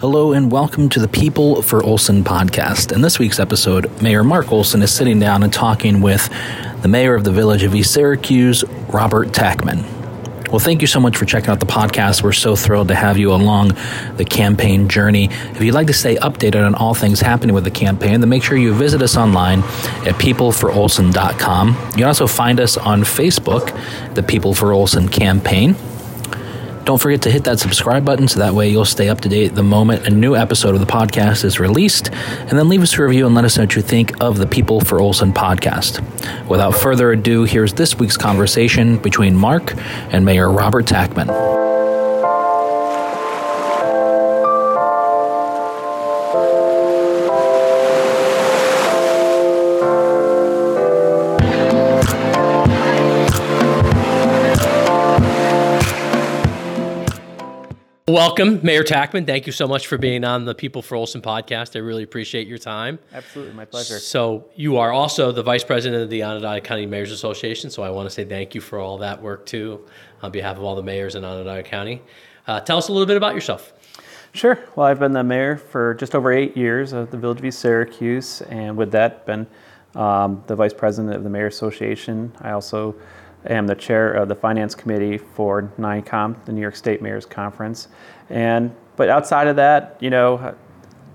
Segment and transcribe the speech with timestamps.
[0.00, 2.92] Hello and welcome to the People for Olson podcast.
[2.92, 6.30] In this week's episode, Mayor Mark Olson is sitting down and talking with
[6.82, 9.82] the mayor of the village of East Syracuse, Robert Tackman.
[10.50, 12.22] Well, thank you so much for checking out the podcast.
[12.22, 13.76] We're so thrilled to have you along
[14.16, 15.24] the campaign journey.
[15.24, 18.44] If you'd like to stay updated on all things happening with the campaign, then make
[18.44, 19.64] sure you visit us online
[20.04, 21.68] at peopleforolson.com.
[21.68, 23.74] You can also find us on Facebook,
[24.14, 25.74] the People for Olson campaign.
[26.88, 29.48] Don't forget to hit that subscribe button so that way you'll stay up to date
[29.48, 32.10] the moment a new episode of the podcast is released.
[32.10, 34.46] And then leave us a review and let us know what you think of the
[34.46, 36.00] People for Olson podcast.
[36.48, 39.74] Without further ado, here's this week's conversation between Mark
[40.14, 41.77] and Mayor Robert Tackman.
[58.08, 59.26] Welcome, Mayor Tackman.
[59.26, 61.76] Thank you so much for being on the People for Olson podcast.
[61.76, 62.98] I really appreciate your time.
[63.12, 63.98] Absolutely, my pleasure.
[63.98, 67.68] So, you are also the vice president of the Onondaga County Mayors Association.
[67.68, 69.84] So, I want to say thank you for all that work too,
[70.22, 72.00] on behalf of all the mayors in Onondaga County.
[72.46, 73.74] Uh, tell us a little bit about yourself.
[74.32, 74.58] Sure.
[74.74, 77.58] Well, I've been the mayor for just over eight years of the Village of East
[77.58, 79.46] Syracuse, and with that, been
[79.94, 82.32] um, the vice president of the Mayor Association.
[82.40, 82.94] I also
[83.48, 87.88] am the chair of the finance committee for NYCOM, the New York State Mayors Conference.
[88.30, 90.54] And but outside of that, you know,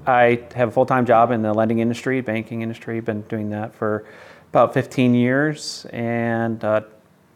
[0.05, 2.99] I have a full-time job in the lending industry, banking industry.
[2.99, 4.05] Been doing that for
[4.49, 6.81] about 15 years, and uh,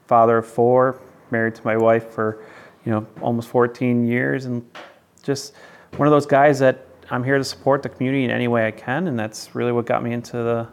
[0.07, 2.43] father of four, married to my wife for
[2.85, 4.69] you know almost 14 years, and
[5.23, 5.53] just
[5.97, 8.71] one of those guys that I'm here to support the community in any way I
[8.71, 10.67] can, and that's really what got me into the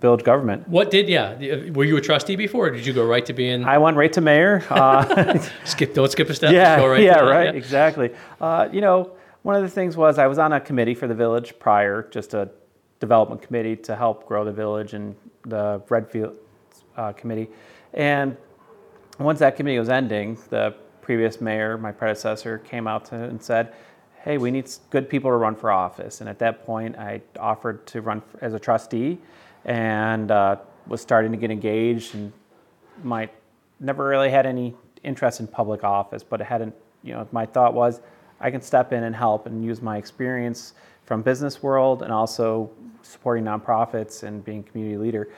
[0.00, 0.68] village government.
[0.68, 1.36] What did yeah?
[1.70, 3.64] Were you a trustee before, or did you go right to being?
[3.64, 4.64] I went right to mayor.
[4.70, 6.52] Uh, skip, don't skip a step.
[6.52, 7.58] Yeah, right yeah, right, yeah.
[7.58, 8.10] exactly.
[8.40, 11.14] Uh, you know, one of the things was I was on a committee for the
[11.14, 12.50] village prior, just a
[13.00, 15.14] development committee to help grow the village and
[15.46, 16.36] the Redfield
[16.96, 17.48] uh, committee.
[17.94, 18.36] And
[19.18, 23.72] once that committee was ending, the previous mayor, my predecessor, came out to, and said,
[24.22, 27.84] "Hey, we need good people to run for office." And at that point, I offered
[27.88, 29.18] to run as a trustee
[29.68, 30.56] and uh,
[30.86, 32.32] was starting to get engaged and
[33.04, 33.30] might
[33.78, 34.74] never really had any
[35.04, 36.74] interest in public office, but it hadn't,
[37.04, 38.00] you know, my thought was
[38.40, 40.72] I can step in and help and use my experience
[41.04, 42.70] from business world and also
[43.02, 45.28] supporting nonprofits and being community leader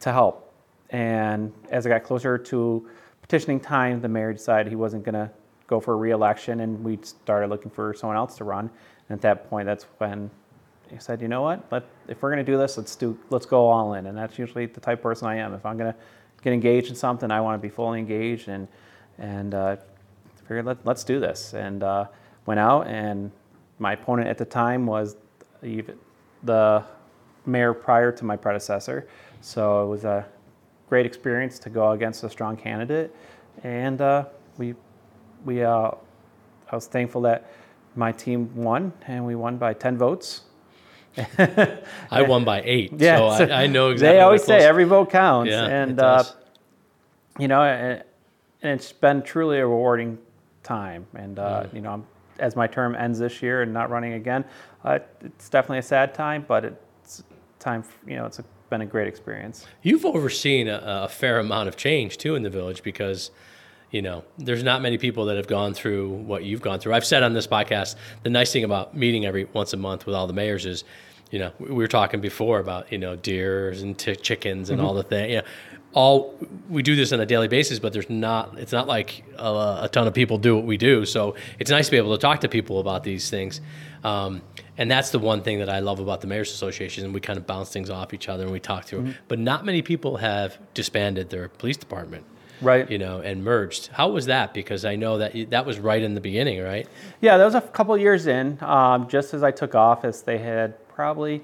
[0.00, 0.52] to help.
[0.90, 2.88] And as I got closer to
[3.22, 5.30] petitioning time, the mayor decided he wasn't going to
[5.66, 8.68] go for a reelection, and we started looking for someone else to run.
[9.08, 10.30] And at that point, that's when
[10.90, 11.64] he said, you know what?
[11.70, 14.06] Let, if we're going to do this, let's do let's go all in.
[14.06, 15.54] And that's usually the type of person I am.
[15.54, 15.98] If I'm going to
[16.42, 18.66] get engaged in something, I want to be fully engaged and
[19.18, 19.76] and uh,
[20.48, 21.54] figured let, let's do this.
[21.54, 22.06] And uh,
[22.46, 23.30] went out and
[23.78, 25.16] my opponent at the time was
[25.62, 26.84] the
[27.46, 29.08] mayor prior to my predecessor.
[29.40, 30.26] So it was a
[30.88, 33.14] great experience to go against a strong candidate.
[33.62, 34.24] And uh,
[34.58, 34.74] we
[35.44, 35.90] we uh,
[36.70, 37.50] I was thankful that
[37.96, 40.42] my team won and we won by 10 votes
[42.10, 44.16] I won by eight, yeah, so, so I, I, know exactly.
[44.16, 46.22] They always say every vote counts, yeah, and uh,
[47.38, 48.04] you know, and,
[48.62, 50.18] and, it's been truly a rewarding
[50.62, 51.06] time.
[51.14, 51.74] And uh, mm.
[51.74, 52.04] you know,
[52.38, 54.44] as my term ends this year and not running again,
[54.84, 57.24] uh, it's definitely a sad time, but it's
[57.58, 57.82] time.
[58.06, 59.66] You know, it's a, been a great experience.
[59.82, 63.32] You've overseen a, a fair amount of change too in the village because
[63.90, 66.94] you know, there's not many people that have gone through what you've gone through.
[66.94, 70.14] I've said on this podcast, the nice thing about meeting every once a month with
[70.14, 70.84] all the mayors is,
[71.30, 74.86] you know, we were talking before about, you know, deers and t- chickens and mm-hmm.
[74.86, 75.30] all the things.
[75.30, 75.44] You know,
[75.92, 78.56] all we do this on a daily basis, but there's not.
[78.58, 81.04] It's not like a, a, ton of people do what we do.
[81.04, 83.60] So it's nice to be able to talk to people about these things.
[84.04, 84.42] Um,
[84.78, 87.38] and that's the one thing that I love about the Mayors Association, and we kind
[87.38, 89.02] of bounce things off each other and we talk through.
[89.02, 89.12] Mm-hmm.
[89.26, 92.24] But not many people have disbanded their police department
[92.60, 92.90] right.
[92.90, 93.88] you know and merged.
[93.88, 94.54] How was that?
[94.54, 96.88] Because i know that that was right in the beginning right?
[97.20, 100.74] Yeah that was a couple years in um, just as i took office they had
[100.88, 101.42] probably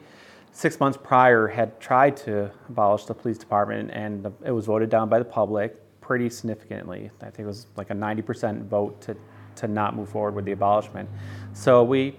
[0.53, 4.89] six months prior had tried to abolish the police department and the, it was voted
[4.89, 5.77] down by the public
[6.07, 7.11] pretty significantly.
[7.21, 9.17] I think it was like a 90% vote to,
[9.57, 11.09] to not move forward with the abolishment.
[11.53, 12.17] So we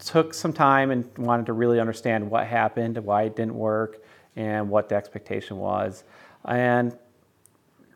[0.00, 4.02] took some time and wanted to really understand what happened why it didn't work
[4.34, 6.02] and what the expectation was.
[6.44, 6.98] And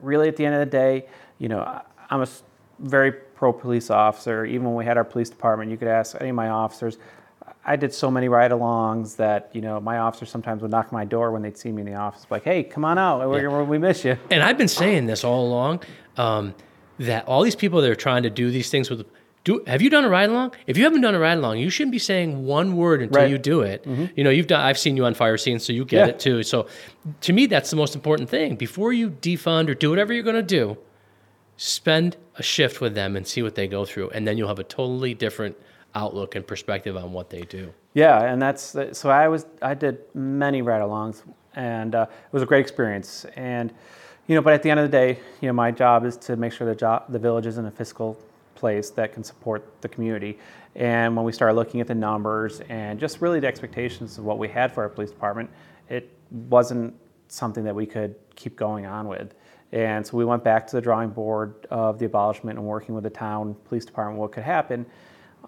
[0.01, 1.07] really, at the end of the day,
[1.39, 2.29] you know, I'm a
[2.79, 4.45] very pro police officer.
[4.45, 6.99] Even when we had our police department, you could ask any of my officers.
[7.69, 11.33] I did so many ride-alongs that you know my officers sometimes would knock my door
[11.33, 13.63] when they'd see me in the office, like, "Hey, come on out, yeah.
[13.63, 15.83] we miss you." And I've been saying this all along
[16.17, 16.55] um,
[16.99, 19.05] that all these people that are trying to do these things with
[19.47, 20.53] do have you done a ride along?
[20.67, 23.31] If you haven't done a ride along, you shouldn't be saying one word until Right.
[23.31, 23.87] you do it.
[24.17, 24.61] You know, you've done.
[24.61, 26.07] I've seen you on fire scenes, so you get Yeah.
[26.13, 26.43] it too.
[26.43, 26.67] So,
[27.21, 28.57] to me, that's the most important thing.
[28.57, 30.77] Before you defund or do whatever you're going to do,
[31.57, 34.59] spend a shift with them and see what they go through, and then you'll have
[34.59, 35.57] a totally different
[35.95, 37.73] outlook and perspective on what they do.
[37.95, 39.11] Yeah, and that's so.
[39.11, 41.23] I was I did many ride-alongs,
[41.55, 43.25] and uh, it was a great experience.
[43.37, 43.73] And
[44.27, 46.35] you know, but at the end of the day, you know, my job is to
[46.37, 48.19] make sure the job the village is in a fiscal
[48.57, 50.39] place that can support the community.
[50.75, 54.39] And when we started looking at the numbers and just really the expectations of what
[54.39, 55.49] we had for our police department,
[55.89, 56.95] it wasn't
[57.29, 59.35] something that we could keep going on with.
[59.73, 63.05] And so we went back to the drawing board of the abolishment and working with
[63.05, 64.87] the town police department what could happen.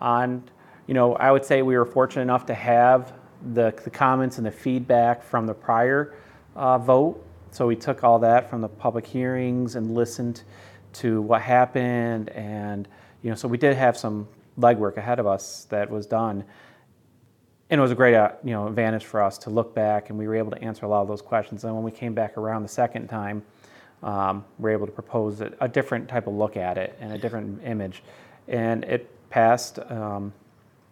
[0.01, 0.43] On,
[0.87, 3.13] you know, I would say we were fortunate enough to have
[3.55, 6.15] the, the comments and the feedback from the prior
[6.57, 7.25] uh, vote.
[7.51, 10.43] So we took all that from the public hearings and listened
[10.95, 12.89] to what happened, and
[13.23, 14.29] you know, so we did have some
[14.59, 16.45] legwork ahead of us that was done.
[17.71, 20.19] And it was a great uh, you know advantage for us to look back and
[20.19, 21.65] we were able to answer a lot of those questions.
[21.65, 23.43] And when we came back around the second time
[24.03, 27.13] um, we were able to propose a, a different type of look at it and
[27.13, 28.03] a different image.
[28.47, 30.33] And it passed um,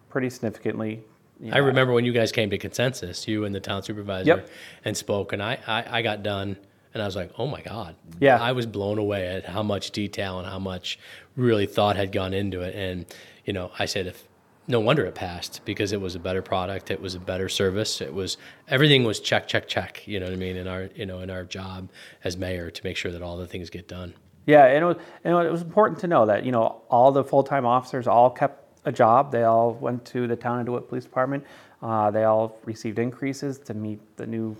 [0.08, 1.02] pretty significantly.
[1.40, 4.48] You I remember when you guys came to consensus, you and the town supervisor, Yep.
[4.84, 6.56] and spoke, and I, I, I got done,
[6.96, 8.40] and I was like, oh my god, Yeah.
[8.40, 10.98] I was blown away at how much detail and how much
[11.36, 13.04] really thought had gone into it, and
[13.44, 14.24] you know, I said if.
[14.68, 16.90] No wonder it passed because it was a better product.
[16.90, 18.00] It was a better service.
[18.00, 20.02] It was everything was check, check, check.
[20.08, 20.56] You know what I mean?
[20.56, 21.88] In our, you know, in our job
[22.24, 24.14] as mayor to make sure that all the things get done.
[24.44, 27.22] Yeah, and it was, and it was important to know that you know all the
[27.22, 29.30] full-time officers all kept a job.
[29.30, 31.44] They all went to the town of DeWitt Police Department.
[31.80, 34.56] Uh, they all received increases to meet the new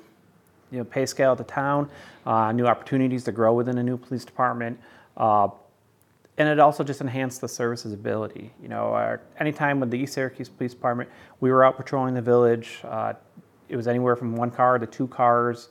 [0.71, 1.89] you know, pay scale at the town,
[2.27, 4.79] uh, new opportunities to grow within a new police department.
[5.17, 5.49] Uh,
[6.39, 8.53] and it also just enhanced the service's ability.
[8.63, 11.09] You know, our, anytime with the East Syracuse Police Department,
[11.41, 12.81] we were out patrolling the village.
[12.85, 13.15] Uh,
[13.69, 15.69] it was anywhere from one car to two cars.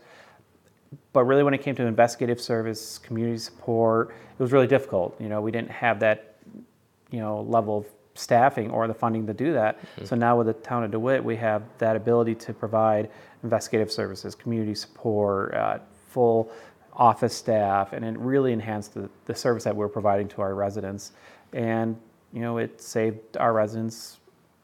[1.13, 5.19] But really, when it came to investigative service, community support, it was really difficult.
[5.19, 6.35] You know, we didn't have that,
[7.11, 9.77] you know, level of staffing or the funding to do that.
[10.05, 13.11] So now with the town of DeWitt, we have that ability to provide
[13.43, 16.49] investigative services, community support, uh, full
[16.93, 21.11] office staff, and it really enhanced the, the service that we're providing to our residents.
[21.51, 21.97] And,
[22.31, 24.17] you know, it saved our residents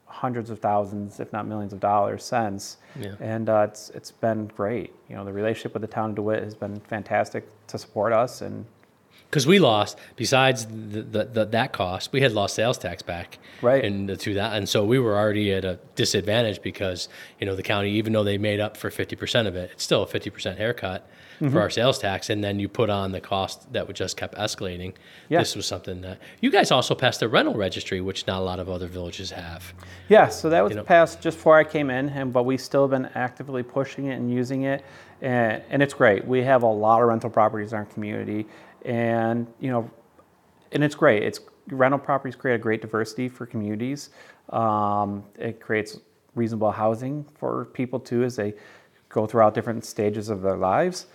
[0.05, 2.77] hundreds of thousands, if not millions of dollars since.
[2.99, 3.15] Yeah.
[3.19, 4.93] And uh, it's, it's been great.
[5.09, 8.41] You know, the relationship with the town of DeWitt has been fantastic to support us.
[8.41, 8.65] And
[9.31, 13.39] because we lost besides the, the, the, that cost we had lost sales tax back
[13.61, 13.83] Right.
[13.85, 17.07] and the two that and so we were already at a disadvantage because
[17.39, 20.03] you know the county even though they made up for 50% of it it's still
[20.03, 21.07] a 50% haircut
[21.41, 21.53] Mm-hmm.
[21.53, 24.35] for our sales tax and then you put on the cost that would just kept
[24.35, 24.93] escalating
[25.27, 25.39] Yeah.
[25.39, 28.59] this was something that you guys also passed a rental registry which not a lot
[28.59, 29.73] of other villages have
[30.07, 32.61] Yeah, so that was You know- passed just before I came in, and but we've
[32.61, 34.83] still been actively pushing it and using it,
[35.23, 36.27] and, and it's great.
[36.27, 38.45] We have a lot of rental properties in our community,
[38.85, 39.89] and you know,
[40.71, 41.23] and it's great.
[41.23, 41.39] It's
[41.69, 44.09] rental properties create a great diversity for communities.
[44.49, 45.99] Um, it creates
[46.35, 48.53] reasonable housing for people too as they
[49.09, 51.07] go throughout different stages of their lives.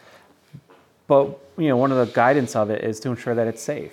[1.06, 3.92] But you know, one of the guidance of it is to ensure that it's safe.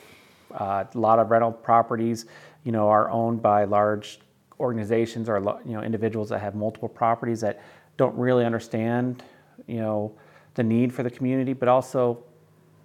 [0.53, 2.25] Uh, a lot of rental properties,
[2.63, 4.19] you know, are owned by large
[4.59, 7.61] organizations or you know individuals that have multiple properties that
[7.97, 9.23] don't really understand,
[9.67, 10.11] you know,
[10.55, 12.23] the need for the community, but also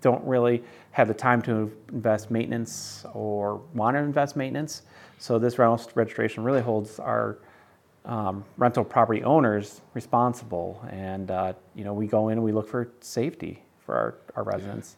[0.00, 0.62] don't really
[0.92, 4.82] have the time to invest maintenance or want to invest maintenance.
[5.18, 7.38] So this rental registration really holds our
[8.04, 12.68] um, rental property owners responsible, and uh, you know we go in and we look
[12.68, 14.96] for safety for our, our residents.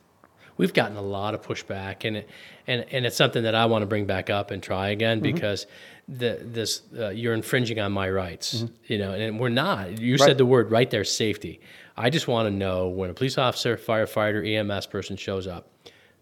[0.57, 2.29] we've gotten a lot of pushback and it,
[2.67, 5.35] and and it's something that I want to bring back up and try again Mm-hmm.
[5.35, 5.67] because
[6.13, 9.99] the this uh, you're infringing on my rights you know and we're not.
[9.99, 10.23] You Mm-hmm.
[10.23, 10.29] Right.
[10.29, 11.61] said the word right there safety.
[11.97, 15.69] I just want to know when a police officer firefighter EMS person shows up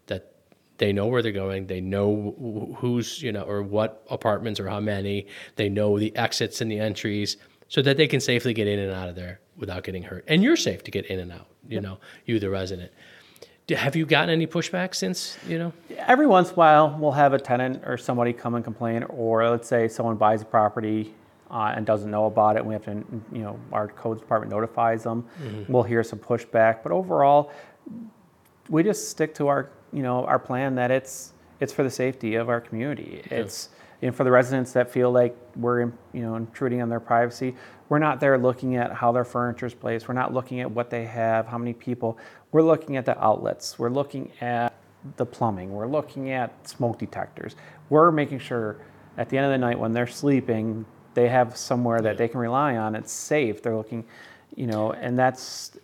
[0.07, 0.33] that
[0.79, 4.69] they know where they're going they know wh- who's you know or what apartments or
[4.69, 5.27] how many
[5.57, 7.37] they know the exits and the entries
[7.69, 10.25] so that they can safely get in and out of there without getting hurt.
[10.29, 12.93] And you're safe to get in and out you know you the resident
[13.77, 15.73] Have you gotten any pushback since, you know?
[15.97, 19.49] Every once in a while, we'll have a tenant or somebody come and complain, or
[19.51, 21.15] let's say someone buys a property
[21.51, 22.61] uh, and doesn't know about it.
[22.61, 25.27] And we have to, you know, our codes department notifies them.
[25.69, 27.53] We'll hear some pushback, but overall,
[28.71, 32.37] we just stick to our, you know, our plan that it's it's for the safety
[32.37, 33.23] of our community.
[33.31, 33.71] It's
[34.01, 37.57] you know, for the residents that feel like we're, you know, intruding on their privacy.
[37.89, 40.09] We're not there looking at how their furniture is placed.
[40.09, 42.19] We're not looking at what they have, how many people.
[42.53, 43.79] We're looking at the outlets.
[43.79, 44.75] We're looking at
[45.17, 45.73] the plumbing.
[45.73, 47.57] We're looking at smoke detectors.
[47.89, 48.77] We're making sure
[49.17, 52.41] at the end of the night when they're sleeping, they have somewhere that they can
[52.41, 52.95] rely on.
[52.95, 53.63] It's safe.
[53.63, 54.05] They're looking,
[54.55, 55.77] you know, and that's,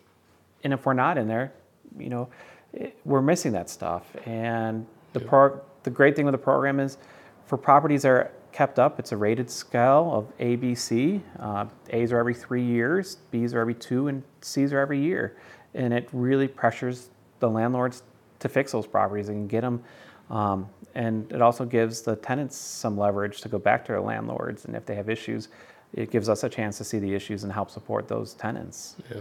[0.63, 1.51] and if we're not in there,
[1.97, 2.29] you know,
[2.73, 4.15] it, we're missing that stuff.
[4.25, 6.97] And the pro, the great thing with the program is,
[7.45, 11.21] for properties that are kept up, it's a rated scale of A, B, C.
[11.39, 15.35] Uh, A's are every three years, B's are every two, and C's are every year.
[15.73, 17.09] And it really pressures
[17.39, 18.03] the landlords
[18.39, 19.83] to fix those properties and get them.
[20.29, 24.63] Um, and it also gives the tenants some leverage to go back to their landlords.
[24.63, 25.49] And if they have issues,
[25.93, 28.95] it gives us a chance to see the issues and help support those tenants.
[29.13, 29.19] Yeah.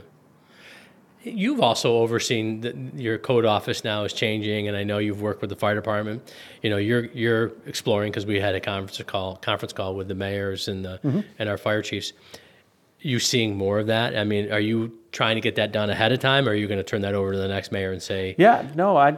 [1.25, 5.41] You've also overseen the, your code office now is changing, and I know you've worked
[5.41, 6.33] with the fire department.
[6.63, 10.15] You know, you're you're exploring because we had a conference call conference call with the
[10.15, 11.21] mayors and the mm-hmm.
[11.39, 12.13] and our fire chiefs.
[13.01, 14.17] You seeing more of that?
[14.17, 16.67] I mean, are you trying to get that done ahead of time, or are you
[16.67, 18.35] going to turn that over to the next mayor and say?
[18.39, 19.17] Yeah, no, I,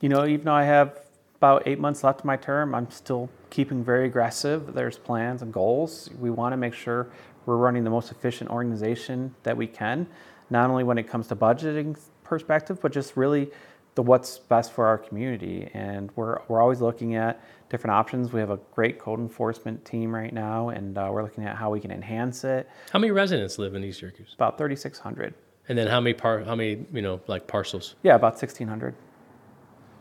[0.00, 1.00] you know, even though I have
[1.36, 4.74] about eight months left of my term, I'm still keeping very aggressive.
[4.74, 6.08] There's plans and goals.
[6.18, 7.08] We want to make sure
[7.46, 10.06] we're running the most efficient organization that we can
[10.50, 13.50] not only when it comes to budgeting perspective, but just really
[13.94, 15.70] the what's best for our community.
[15.74, 18.32] And we're, we're always looking at different options.
[18.32, 21.70] We have a great code enforcement team right now, and uh, we're looking at how
[21.70, 22.68] we can enhance it.
[22.92, 24.34] How many residents live in East Syracuse?
[24.34, 25.34] About 3,600.
[25.68, 27.96] And then how many par- how many you know like parcels?
[28.02, 28.94] Yeah, about 1,600.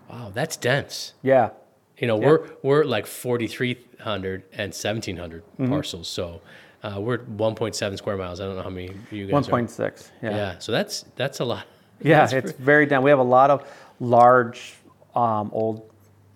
[0.09, 1.13] Wow, that's dense.
[1.23, 1.49] Yeah.
[1.97, 2.27] You know, yeah.
[2.27, 5.69] we're we're like 4,300 and 1,700 mm-hmm.
[5.69, 6.07] parcels.
[6.07, 6.41] So
[6.85, 8.39] uh, we're 1.7 square miles.
[8.39, 10.11] I don't know how many you guys 1.6.
[10.21, 10.29] Yeah.
[10.29, 10.57] Yeah.
[10.59, 11.65] So that's that's a lot.
[12.01, 13.03] Yeah, that's it's very down.
[13.03, 13.67] We have a lot of
[13.99, 14.75] large
[15.15, 15.89] um, old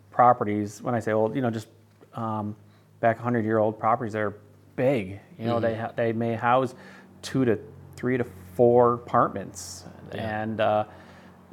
[0.09, 0.81] properties.
[0.81, 1.67] When I say old, you know, just
[2.13, 2.55] um,
[2.99, 4.37] back 100 year old properties that are
[4.75, 5.19] big.
[5.37, 5.61] You know, mm-hmm.
[5.63, 6.73] they ha- they may house
[7.21, 7.59] two to
[7.95, 8.25] three to
[8.55, 10.41] four apartments, yeah.
[10.41, 10.85] and uh,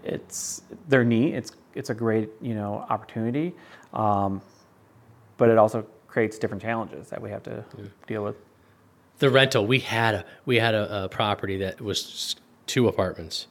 [0.04, 1.34] it's they're neat.
[1.34, 3.52] It's it's a great you know opportunity,
[3.92, 4.40] um,
[5.36, 7.84] but it also creates different challenges that we have to yeah.
[8.06, 8.36] deal with
[9.18, 13.46] the rental we had a we had a, a, property that was two apartments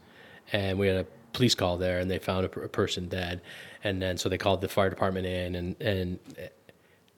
[0.51, 3.41] and we had a police call there and they found a, a, person dead
[3.83, 6.19] and then so they called the fire department in and and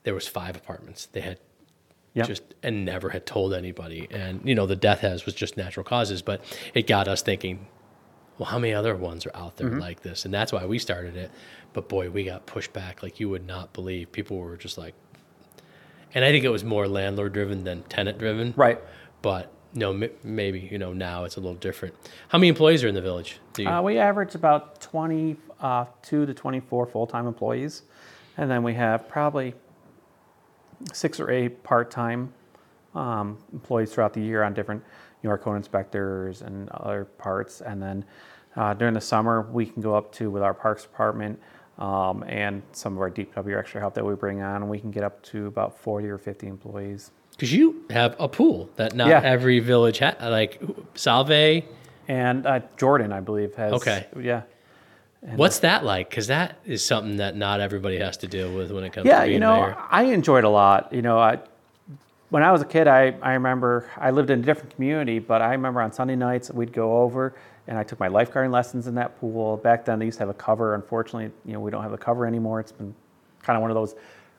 [0.08, 1.04] there was five apartments.
[1.12, 1.38] They had
[2.14, 2.26] yep.
[2.26, 4.08] just and never had told anybody.
[4.10, 7.66] And you know the death has was just natural causes but it got us thinking
[8.38, 9.80] well how many other ones are out there mm-hmm.
[9.80, 10.24] like this?
[10.24, 11.30] And that's why we started it.
[11.74, 14.10] But boy we got pushed back like you would not believe.
[14.12, 14.94] People were just like
[16.14, 18.54] and I think it was more landlord driven than tenant driven.
[18.56, 18.80] Right.
[19.22, 21.94] But no, m- maybe you know now it's a little different.
[22.28, 23.38] How many employees are in the village?
[23.64, 27.82] Uh, we average about twenty-two uh, to twenty-four full-time employees,
[28.36, 29.54] and then we have probably
[30.92, 32.32] six or eight part-time
[32.94, 34.82] um, employees throughout the year on different
[35.22, 37.60] New York code inspectors and other parts.
[37.60, 38.04] And then
[38.54, 41.40] uh, during the summer, we can go up to with our parks department
[41.78, 44.68] um, and some of our DPW extra help that we bring on.
[44.68, 47.10] We can get up to about 40 or 50 employees.
[47.30, 49.20] Because you have a pool that not yeah.
[49.22, 50.60] every village has, like
[50.94, 51.64] Solvay.
[52.08, 53.74] And uh, Jordan, I believe, has.
[53.74, 54.06] Okay.
[54.18, 54.42] Yeah.
[55.22, 56.10] And What's that like?
[56.10, 59.20] Because that is something that not everybody has to deal with when it comes yeah,
[59.20, 59.76] to being you know, mayor.
[59.90, 60.92] I enjoyed a lot.
[60.92, 61.38] You know, I,
[62.30, 65.42] when I was a kid, I, I remember I lived in a different community, but
[65.42, 67.34] I remember on Sunday nights we'd go over
[67.68, 69.58] and I took my lifeguarding lessons in that pool.
[69.58, 70.74] Back then, they used to have a cover.
[70.74, 72.60] Unfortunately, you know, we don't have a cover anymore.
[72.60, 72.94] It's been
[73.42, 73.94] kind of one of those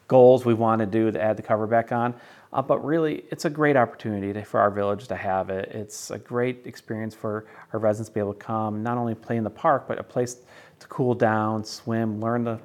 [0.07, 2.15] goals we want to do to add the cover back on.
[2.51, 5.69] Uh, but really, it's a great opportunity to, for our village to have it.
[5.69, 9.37] It's a great experience for our residents to be able to come, not only play
[9.37, 10.37] in the park, but a place
[10.79, 12.59] to cool down, swim, learn the,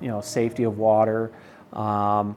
[0.00, 1.32] you know, safety of water.
[1.72, 2.36] Um,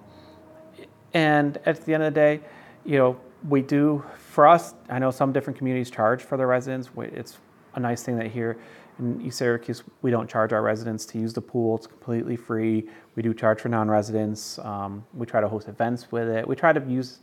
[1.14, 2.42] and at the end of the day,
[2.84, 6.90] you know, we do for us, I know some different communities charge for their residents.
[6.98, 7.38] It's
[7.76, 8.58] a nice thing that here
[9.00, 11.76] in East Syracuse, we don't charge our residents to use the pool.
[11.76, 12.90] It's completely free.
[13.16, 14.60] We do charge for non-residents.
[14.60, 16.48] Um, we try to host events with it.
[16.48, 17.20] We try to use,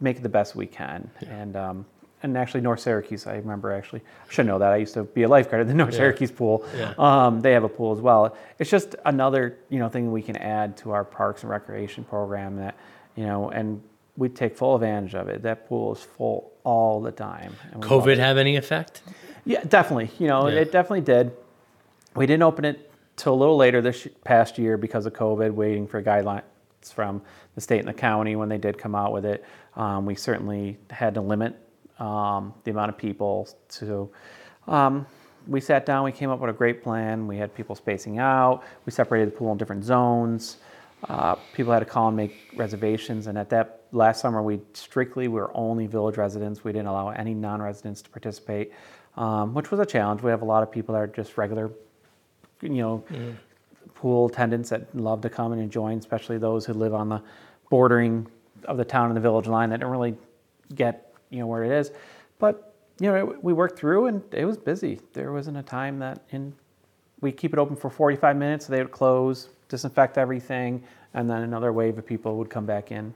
[0.00, 1.10] make it the best we can.
[1.22, 1.28] Yeah.
[1.30, 1.86] And um,
[2.22, 4.72] and actually North Syracuse, I remember actually, I should know that.
[4.72, 6.00] I used to be a lifeguard at the North yeah.
[6.00, 6.66] Syracuse pool.
[6.76, 6.92] Yeah.
[6.98, 8.36] Um, they have a pool as well.
[8.58, 12.56] It's just another, you know, thing we can add to our parks and recreation program
[12.56, 12.76] that,
[13.16, 13.82] you know, and
[14.16, 15.42] we take full advantage of it.
[15.42, 17.54] That pool is full all the time.
[17.74, 19.02] COVID have any effect?
[19.44, 20.10] Yeah, definitely.
[20.18, 20.60] You know, yeah.
[20.60, 21.32] it definitely did.
[22.14, 25.86] We didn't open it till a little later this past year because of COVID, waiting
[25.86, 26.42] for guidelines
[26.92, 27.22] from
[27.54, 29.44] the state and the county when they did come out with it.
[29.76, 31.56] Um, we certainly had to limit
[31.98, 34.10] um, the amount of people to.
[34.66, 35.06] Um,
[35.46, 37.26] we sat down, we came up with a great plan.
[37.26, 38.62] We had people spacing out.
[38.84, 40.58] We separated the pool in different zones.
[41.08, 45.28] Uh, people had to call and make reservations, and at that last summer we strictly
[45.28, 46.64] we were only village residents.
[46.64, 48.72] We didn't allow any non-residents to participate,
[49.16, 50.22] um, which was a challenge.
[50.22, 51.70] We have a lot of people that are just regular,
[52.60, 53.34] you know, mm.
[53.94, 57.22] pool attendants that love to come and join, especially those who live on the
[57.68, 58.26] bordering
[58.64, 60.14] of the town and the village line that don't really
[60.74, 61.90] get you know where it is.
[62.38, 65.00] But you know, it, we worked through and it was busy.
[65.12, 66.52] There wasn't a time that in
[67.20, 68.66] we keep it open for 45 minutes.
[68.66, 70.82] They would close, disinfect everything,
[71.14, 73.12] and then another wave of people would come back in.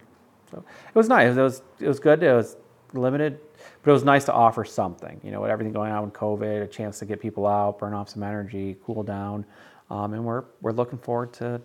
[0.54, 1.37] So it was nice.
[1.37, 2.23] It was it was good.
[2.23, 2.56] It was
[2.92, 3.38] limited,
[3.82, 5.20] but it was nice to offer something.
[5.25, 7.92] You know, with everything going on with COVID, a chance to get people out, burn
[7.94, 9.44] off some energy, cool down,
[9.90, 11.61] um, and we're we're looking forward to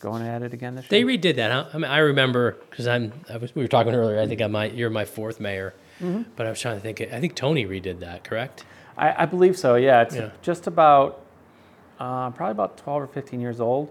[0.00, 1.06] going at it again this They year.
[1.06, 1.50] They redid that.
[1.52, 1.64] Huh?
[1.72, 3.12] I mean, I remember because I'm.
[3.32, 3.54] I was.
[3.54, 4.20] We were talking earlier.
[4.20, 4.74] I think I might.
[4.74, 5.74] You're my fourth mayor,
[6.36, 7.00] but I was trying to think.
[7.00, 8.24] I think Tony redid that.
[8.24, 8.64] Correct?
[8.96, 9.74] I, I believe so.
[9.74, 10.30] Yeah, it's Yeah.
[10.42, 11.20] just about
[11.98, 13.90] uh, probably about 12 or 15 years old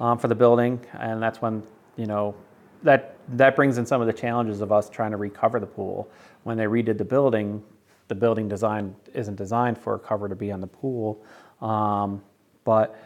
[0.00, 1.62] um, for the building, and that's when
[1.96, 2.34] you know
[2.82, 6.10] that that brings in some of the challenges of us trying to recover the pool.
[6.44, 7.62] When they redid the building,
[8.08, 11.24] the building design isn't designed for a cover to be on the pool,
[11.60, 12.22] um,
[12.64, 12.98] but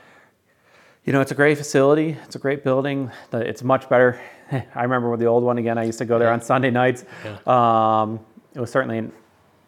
[1.04, 2.16] you know, it's a great facility.
[2.24, 3.12] It's a great building.
[3.32, 4.20] It's much better.
[4.50, 5.78] I remember with the old one again.
[5.78, 7.04] I used to go there on Sunday nights.
[7.46, 8.18] Um,
[8.54, 9.10] it was certainly a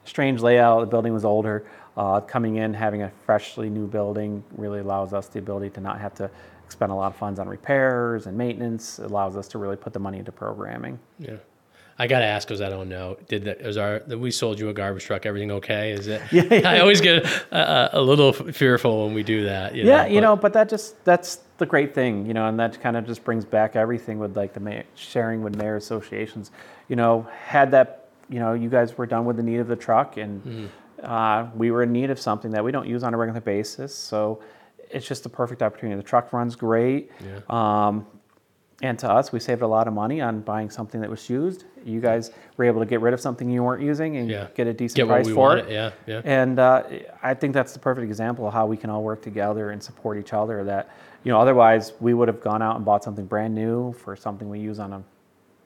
[0.05, 0.81] strange layout.
[0.81, 1.65] The building was older.
[1.97, 6.01] Uh, coming in, having a freshly new building really allows us the ability to not
[6.01, 6.31] have to
[6.69, 8.99] expend a lot of funds on repairs and maintenance.
[8.99, 10.99] It allows us to really put the money into programming.
[11.19, 11.37] Yeah.
[12.01, 13.17] I got to ask because I don't know.
[13.27, 13.63] Did that?
[13.63, 15.25] Was our that we sold you a garbage truck?
[15.27, 15.93] Everything okay?
[15.93, 16.21] Is it?
[16.31, 16.71] Yeah, yeah.
[16.71, 17.57] I always get a,
[17.97, 19.75] a, a little fearful when we do that.
[19.75, 22.47] You yeah, know, you but- know, but that just that's the great thing, you know,
[22.47, 25.75] and that kind of just brings back everything with like the mayor, sharing with mayor
[25.77, 26.53] associations.
[26.89, 29.75] You know, had that, you know, you guys were done with the need of the
[29.77, 30.67] truck, and Mm-hmm.
[31.03, 33.93] uh, we were in need of something that we don't use on a regular basis,
[33.93, 34.41] so
[34.91, 35.97] it's just the perfect opportunity.
[35.97, 37.11] The truck runs great.
[37.25, 37.41] Yeah.
[37.49, 38.07] Um,
[38.81, 41.65] and to us, we saved a lot of money on buying something that was used.
[41.85, 44.47] You guys were able to get rid of something you weren't using and Yeah.
[44.55, 45.69] get a decent Get price for it.
[45.69, 46.21] yeah, yeah.
[46.25, 46.85] And uh,
[47.21, 50.17] I think that's the perfect example of how we can all work together and support
[50.17, 50.63] each other.
[50.63, 50.91] That
[51.25, 54.49] you know, otherwise we would have gone out and bought something brand new for something
[54.49, 55.03] we use on a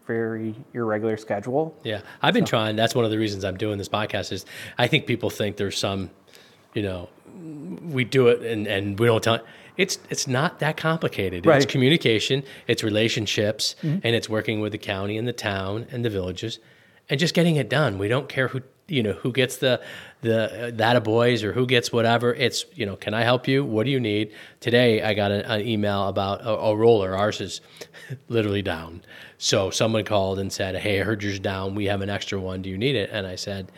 [0.07, 1.77] very irregular schedule.
[1.85, 2.77] Yeah, I've been trying.
[2.77, 4.33] That's one of the reasons I'm doing this podcast.
[4.33, 4.47] Is
[4.79, 6.11] I think people think there's some,
[6.73, 7.11] you know,
[7.83, 9.41] we do it and, and we don't tell.
[9.77, 11.47] It's it's not that complicated.
[11.47, 11.57] Right.
[11.63, 14.01] It's communication, it's relationships, Mm-hmm.
[14.05, 16.59] and it's working with the county and the town and the villages,
[17.09, 17.99] and just getting it done.
[17.99, 19.81] We don't care who you know who gets the
[20.21, 22.35] the uh, that of boys or who gets whatever.
[22.35, 23.65] It's you know, can I help you?
[23.65, 24.33] What do you need?
[24.61, 27.17] Today I got an, an email about a, a roller.
[27.17, 27.61] Ours is
[28.29, 29.01] literally down.
[29.39, 31.75] So someone called and said, "Hey, I heard yours down.
[31.75, 32.61] We have an extra one.
[32.61, 33.73] Do you need it?" And I said,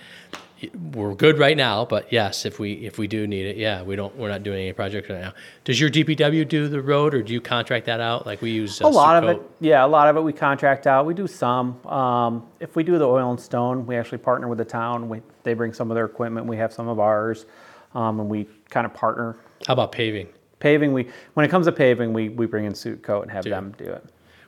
[0.92, 3.96] "We're good right now, but yes, if we if we do need it, yeah, we
[3.96, 4.14] don't.
[4.16, 5.32] We're not doing any projects right now.
[5.64, 8.26] Does your DPW do the road, or do you contract that out?
[8.26, 10.86] Like we use uh, a lot of it, yeah, a lot of it we contract
[10.86, 11.06] out.
[11.06, 11.84] We do some.
[11.86, 15.08] Um, if we do the oil and stone, we actually partner with the town.
[15.08, 16.46] We, they bring some of their equipment.
[16.46, 17.46] We have some of ours,
[17.94, 19.36] um, and we kind of partner.
[19.66, 20.28] How about paving?
[20.60, 23.74] Paving, we when it comes to paving, we, we bring in Suit-Kote and have them
[23.76, 24.04] do it.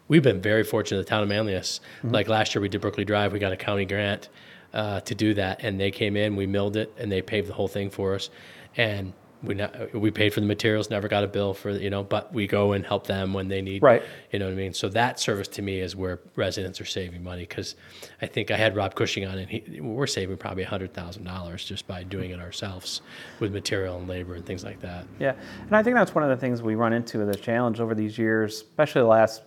[0.09, 0.99] We've been very fortunate.
[0.99, 2.11] The town of Manlius, Mm-hmm.
[2.15, 3.33] like last year, we did Berkeley Drive.
[3.33, 4.29] We got a county grant
[4.77, 7.55] uh, to do that, and they came in, we milled it, and they paved the
[7.55, 8.29] whole thing for us.
[8.77, 12.03] And we not, we paid for the materials, never got a bill for you know,
[12.03, 13.83] but we go and help them when they need.
[13.83, 14.03] Right.
[14.33, 14.75] You know what I mean?
[14.75, 17.75] So that service to me is where residents are saving money because
[18.21, 21.65] I think I had Rob Cushing on, and he, we're saving probably hundred thousand dollars
[21.65, 23.01] just by doing it ourselves
[23.41, 25.07] with material and labor and things like that.
[25.19, 27.95] Yeah, and I think that's one of the things we run into the challenge over
[27.95, 29.43] these years, especially the last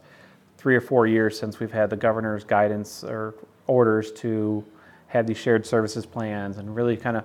[0.58, 3.36] three or four years since we've had the governor's guidance or
[3.68, 4.65] orders to
[5.10, 7.24] have these shared services plans and really kind of,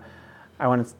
[0.59, 0.94] I want to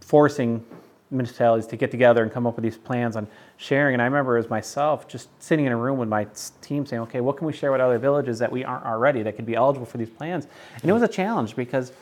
[0.00, 0.64] forcing
[1.10, 3.26] municipalities to get together and come up with these plans on
[3.58, 3.94] sharing.
[3.94, 6.26] And I remember as myself just sitting in a room with my
[6.62, 9.36] team saying, okay, what can we share with other villages that we aren't already that
[9.36, 10.46] could be eligible for these plans?
[10.80, 11.92] And it was a challenge because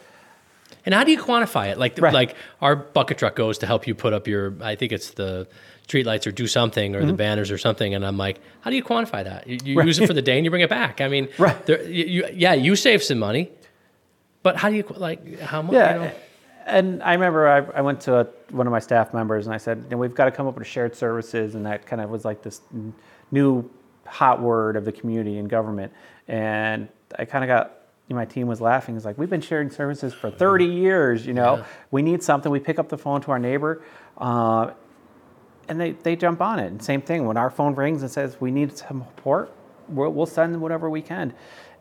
[0.87, 1.79] And how do you quantify it?
[1.79, 2.15] Like, Right.
[2.15, 5.47] like our bucket truck goes to help you put up your, I think it's the
[5.83, 7.17] street lights or do something or the mm-hmm.
[7.17, 7.95] banners or something.
[7.95, 9.47] And I'm like, how do you quantify that?
[9.49, 11.01] You, you use it for the day and you bring it back.
[11.01, 11.67] I mean, Right.
[11.67, 13.51] there, you, yeah, you save some money,
[14.43, 16.13] but how do you, like, how much, Yeah, you know?
[16.67, 19.59] and I remember I, I went to a, one of my staff members and I
[19.59, 22.11] said, you know, we've got to come up with shared services, and that kind of
[22.11, 22.61] was like this
[23.31, 23.69] new
[24.07, 25.93] hot word of the community and government.
[26.29, 27.77] And I kind of got
[28.09, 28.97] you know, my team was laughing.
[28.97, 31.25] It's like we've been sharing services for 30 years.
[31.27, 31.65] You know, Yeah.
[31.93, 32.51] we need something.
[32.51, 33.83] We pick up the phone to our neighbor.
[34.19, 34.73] Uh,
[35.69, 36.67] and they, they jump on it.
[36.67, 39.53] And same thing, when our phone rings and says we need some support,
[39.89, 41.33] we'll, we'll send whatever we can.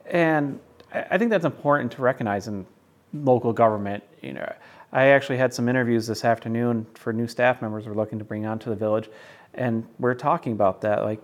[0.05, 0.59] And
[0.93, 2.65] I, think that's important to recognize in
[3.13, 4.03] local government.
[4.21, 4.53] You know,
[4.91, 8.45] I actually had some interviews this afternoon for new staff members we're looking to bring
[8.45, 9.09] onto the village,
[9.53, 11.03] and we're talking about that.
[11.03, 11.21] Like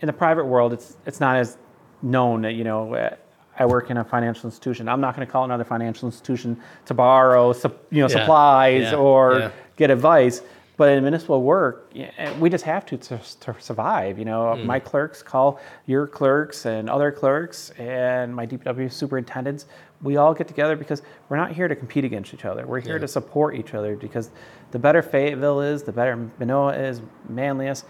[0.00, 1.56] in the private world, it's it's not as
[2.02, 3.10] known that you know.
[3.58, 4.88] I work in a financial institution.
[4.88, 8.94] I'm not going to call another financial institution to borrow, you know, Yeah, supplies yeah,
[8.94, 9.50] or yeah.
[9.76, 10.40] get advice.
[10.76, 14.18] But in municipal work, eh, we just have to to, to survive.
[14.18, 19.66] You know, my clerks call your clerks and other clerks and my DPW superintendents.
[20.02, 22.66] We all get together because we're not here to compete against each other.
[22.66, 24.30] We're here to support each other because
[24.72, 27.84] the better Fayetteville is, the better Minoa is, Manlius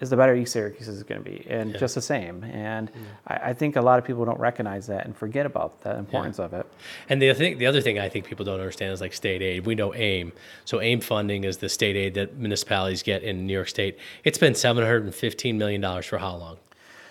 [0.00, 2.44] is, the better East Syracuse is going to be, and just the same.
[2.44, 2.90] And
[3.26, 6.38] I, I think a lot of people don't recognize that and forget about the importance
[6.38, 6.66] of it.
[7.08, 9.66] And the thing, the other thing I think people don't understand is like state aid.
[9.66, 10.32] We know AIM.
[10.64, 13.98] So AIM funding is the state aid that municipalities get in New York State.
[14.24, 16.58] It's been seven hundred and fifteen million dollars for how long?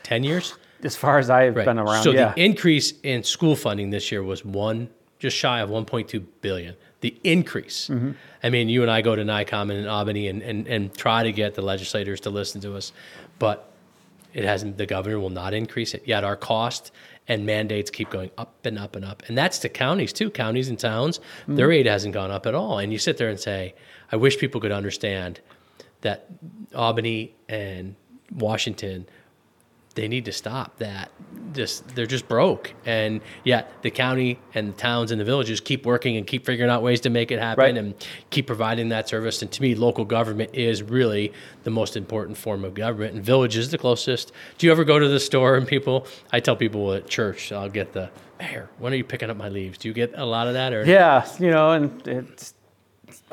[0.04, 0.56] Ten years.
[0.84, 1.65] As far as I've Right.
[1.65, 2.34] been around, so yeah.
[2.34, 6.76] the increase in school funding this year was one, just shy of 1.2 billion.
[7.04, 7.89] The increase.
[7.89, 8.12] Mm-hmm.
[8.44, 11.34] I mean, you and I go to NYCOM in Albany and, and, and try to
[11.34, 12.94] get the legislators to listen to us,
[13.39, 13.74] but
[14.34, 14.78] it hasn't.
[14.78, 16.04] The governor will not increase it.
[16.06, 16.94] Yet our cost
[17.28, 19.22] and mandates keep going up and up and up.
[19.28, 20.30] And that's to counties too.
[20.30, 22.80] Counties and towns, their aid hasn't gone up at all.
[22.80, 23.76] And you sit there and say,
[24.10, 25.42] I wish people could understand
[26.02, 26.28] that
[26.74, 27.96] Albany and
[28.32, 29.08] Washington
[29.95, 31.12] they need to stop that.
[31.53, 35.86] Just they're just broke, and yet the county and the towns and the villages keep
[35.86, 37.77] working and keep figuring out ways to make it happen Right.
[37.77, 37.93] and
[38.32, 39.41] keep providing that service.
[39.43, 41.32] And to me, local government is really
[41.63, 44.32] the most important form of government, and village is the closest.
[44.58, 46.08] Do you ever go to the store and people?
[46.32, 48.69] I tell people at church, I'll get the mayor.
[48.79, 49.77] When are you picking up my leaves?
[49.77, 52.56] Do you get a lot of that, or Yeah, you know, and it's.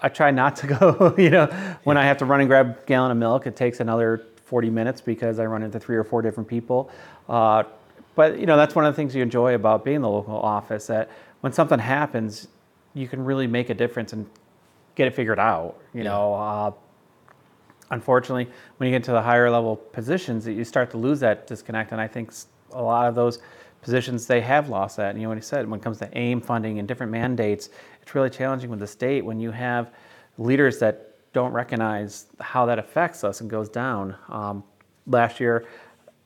[0.03, 1.14] I try not to go.
[1.18, 1.46] You know,
[1.85, 4.69] when I have to run and grab a gallon of milk, it takes another 40
[4.69, 6.91] minutes because I run into three or four different people.
[7.29, 7.63] Uh,
[8.17, 10.37] but you know, that's one of the things you enjoy about being in the local
[10.37, 10.89] office.
[10.89, 11.09] That
[11.41, 12.49] when something happens,
[12.93, 14.29] you can really make a difference and
[14.97, 15.77] get it figured out.
[15.95, 16.73] You know, uh,
[17.93, 21.47] unfortunately, when you get to the higher level positions, that you start to lose that
[21.47, 21.93] disconnect.
[21.93, 22.33] And I think
[22.73, 23.39] a lot of those
[23.83, 25.11] positions they have lost that.
[25.11, 27.71] And you know what he said when it comes to AIM funding and different mandates,
[28.03, 29.93] it's really challenging with the state when you have
[30.39, 34.16] leaders that don't recognize how that affects us and goes down.
[34.29, 34.64] Um,
[35.07, 35.66] last year,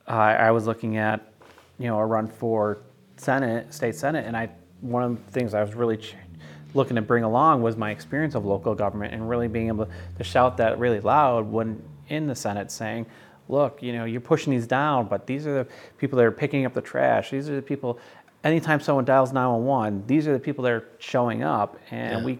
[0.07, 1.31] uh, I was looking at
[1.77, 2.79] you know a run for
[3.17, 4.49] Senate, state Senate, and I
[4.81, 6.15] one of the things I was really ch-
[6.73, 9.87] looking to bring along was my experience of local government and really being able
[10.17, 13.05] to shout that really loud when in the Senate saying,
[13.47, 16.65] look, you know, you're pushing these down, but these are the people that are picking
[16.65, 17.31] up the trash.
[17.31, 17.97] These are the people,
[18.43, 21.77] anytime someone dials 911, these are the people that are showing up.
[21.89, 22.25] And Yeah.
[22.25, 22.39] we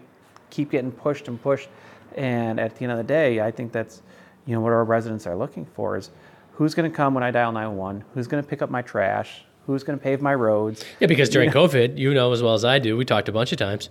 [0.50, 1.68] keep getting pushed and pushed.
[2.16, 4.02] And at the end of the day, I think that's,
[4.46, 6.10] you know, what our residents are looking for is
[6.52, 8.04] who's going to come when I dial 911?
[8.14, 9.44] Who's going to pick up my trash?
[9.66, 10.84] Who's going to pave my roads?
[11.00, 13.52] Yeah, because during COVID, you know as well as I do, we talked a bunch
[13.52, 13.90] of times.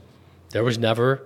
[0.51, 1.21] There was never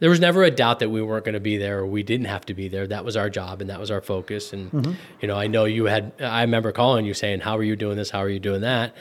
[0.00, 2.26] there was never a doubt that we weren't going to be there or we didn't
[2.26, 2.86] have to be there.
[2.86, 4.52] That was our job and that was our focus.
[4.52, 4.92] And mm-hmm.
[5.20, 7.96] you know, I know you had I remember calling you saying, "How are you doing
[7.96, 8.10] this?
[8.10, 8.94] How are you doing that?"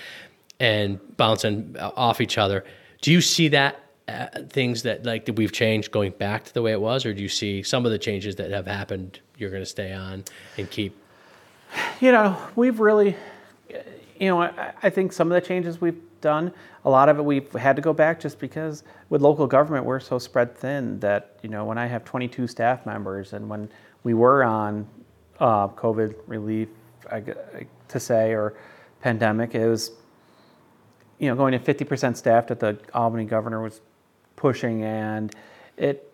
[0.59, 2.63] and bouncing off each other.
[3.01, 3.82] Do you see that
[4.49, 7.21] things that like that we've changed going back to the way it was or do
[7.21, 10.23] you see some of the changes that have happened you're going to stay on
[10.57, 10.97] and keep?
[12.01, 13.15] You know, we've really,
[14.19, 16.53] you know, I, I think some of the changes we've done,
[16.85, 19.99] a lot of it we've had to go back just because with local government, we're
[19.99, 23.69] so spread thin that, you know, when I have 22 staff members and when
[24.03, 24.87] we were on
[25.39, 26.67] uh, COVID relief,
[27.11, 27.23] I,
[27.87, 28.53] to say, or
[29.01, 29.91] pandemic, it was,
[31.19, 33.81] you know, going to 50% staff that the Albany governor was
[34.47, 35.33] pushing and
[35.77, 36.11] it,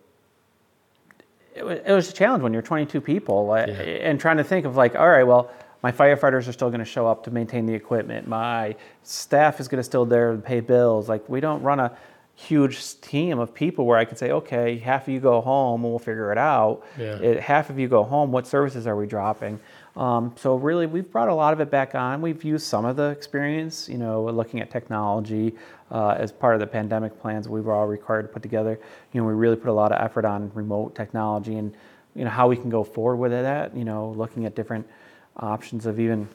[1.56, 3.64] it wa- it was a challenge when you're 22 people Yeah.
[4.08, 5.50] and trying to think of like all right well
[5.82, 9.66] my firefighters are still going to show up to maintain the equipment my staff is
[9.66, 11.90] going to still there to pay bills like we don't run a
[12.36, 15.90] huge team of people where i could say okay half of you go home and
[15.92, 17.16] we'll figure it out Yeah.
[17.16, 19.58] It- half of you go home what services are we dropping
[20.00, 22.22] um, so really we've brought a lot of it back on.
[22.22, 25.54] We've used some of the experience you know looking at technology
[25.90, 28.78] uh, as part of the pandemic plans we were all required to put together.
[29.12, 31.74] You know we really put a lot of effort on remote technology and
[32.14, 34.86] you know how we can go forward with that you know looking at different
[35.36, 36.28] options of even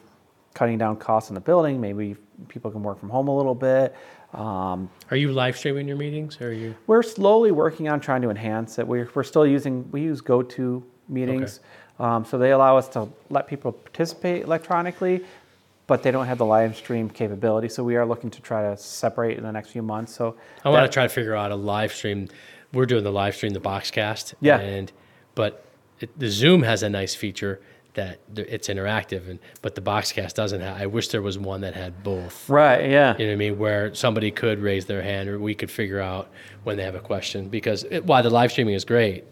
[0.54, 1.80] cutting down costs in the building.
[1.80, 2.16] Maybe
[2.48, 3.94] people can work from home a little bit.
[4.32, 6.40] Um, are you live streaming your meetings?
[6.40, 6.74] Or are you?
[6.86, 8.86] We're slowly working on trying to enhance it.
[8.86, 11.60] We're, we're still using, we use GoTo meetings.
[11.98, 15.24] Um, so they allow us to let people participate electronically,
[15.86, 17.68] but they don't have the live stream capability.
[17.68, 20.14] So we are looking to try to separate in the next few months.
[20.14, 22.28] So I want to try to figure out a live stream.
[22.72, 24.34] We're doing the live stream, the Boxcast.
[24.40, 24.58] Yeah.
[24.58, 24.92] And
[25.34, 25.64] but
[26.00, 27.60] it, the Zoom has a nice feature
[27.94, 30.76] that it's interactive, and but the Boxcast doesn't have.
[30.78, 32.48] I wish there was one that had both.
[32.48, 33.16] Right, yeah.
[33.16, 33.58] You know what I mean?
[33.58, 36.28] Where somebody could raise their hand, or we could figure out
[36.64, 37.48] when they have a question.
[37.48, 39.24] Because it, while the live streaming is great,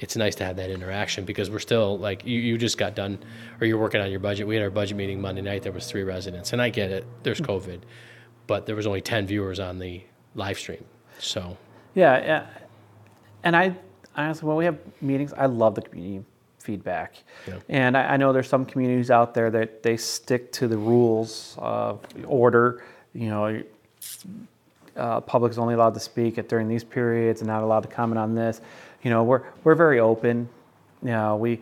[0.00, 3.18] it's nice to have that interaction because we're still like you, you just got done
[3.60, 4.46] or you're working on your budget.
[4.46, 5.62] We had our budget meeting Monday night.
[5.62, 7.06] There was three residents, and I get it.
[7.22, 7.80] There's COVID,
[8.46, 10.02] but there was only ten viewers on the
[10.34, 10.84] live stream.
[11.18, 11.56] So
[11.94, 12.46] Yeah, yeah.
[13.44, 13.74] And I,
[14.16, 16.24] honestly, when we have meetings, I love the community
[16.58, 17.14] feedback.
[17.46, 17.58] Yeah.
[17.68, 21.56] And I, I know there's some communities out there that they stick to the rules
[21.58, 22.84] of order.
[23.14, 23.62] You know,
[24.96, 27.88] uh, public is only allowed to speak at during these periods and not allowed to
[27.88, 28.60] comment on this.
[29.02, 30.48] You know, we're we're very open.
[31.02, 31.60] You know, we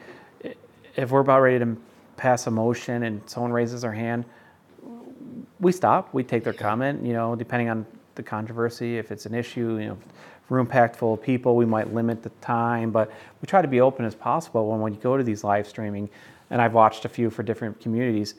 [0.96, 1.77] if we're about ready to
[2.16, 4.24] pass a motion and someone raises their hand,
[5.61, 6.12] we stop.
[6.12, 7.05] We take their comment.
[7.05, 9.98] You know, depending on the controversy, if it's an issue, you know,
[10.48, 13.81] room packed full of people, we might limit the time, but we try to be
[13.81, 16.09] open as possible when when you go to these live streaming.
[16.51, 18.35] And I've watched a few for different communities.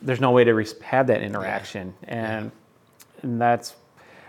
[0.00, 2.50] There's no way to have that interaction, and
[3.22, 3.74] and that's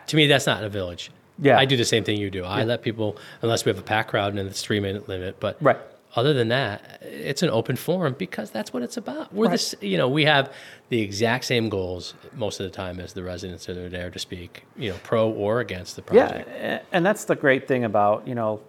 [0.08, 1.10] To me, that's not a village.
[1.40, 1.58] Yeah.
[1.58, 2.44] I do the same thing you do.
[2.44, 5.58] I let people, unless we have a pack crowd and it's three minute limit, but
[5.62, 5.78] Right.
[6.16, 9.34] other than that, it's an open forum because that's what it's about.
[9.34, 9.52] We're Right.
[9.54, 10.54] this, you know, we have
[10.90, 14.20] the exact same goals most of the time as the residents that are there to
[14.20, 16.50] speak, you know, pro or against the Yeah, project.
[16.50, 18.60] a- and that's the great thing about you know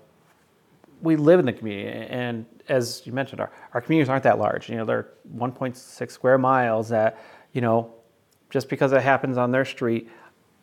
[1.02, 4.70] we live in the community, and as you mentioned, our, our communities aren't that large.
[4.70, 6.88] You know, they're 1.6 square miles.
[6.88, 7.18] That
[7.52, 7.92] you know,
[8.48, 10.08] just because it happens on their street,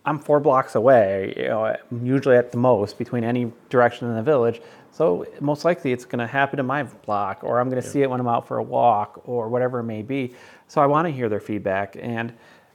[0.05, 1.33] I'm four blocks away.
[1.37, 4.61] You know, usually at the most between any direction in the village.
[4.91, 8.01] So most likely it's going to happen in my block, or I'm going to see
[8.01, 10.33] it when I'm out for a walk, or whatever it may be.
[10.67, 12.33] So I want to hear their feedback, and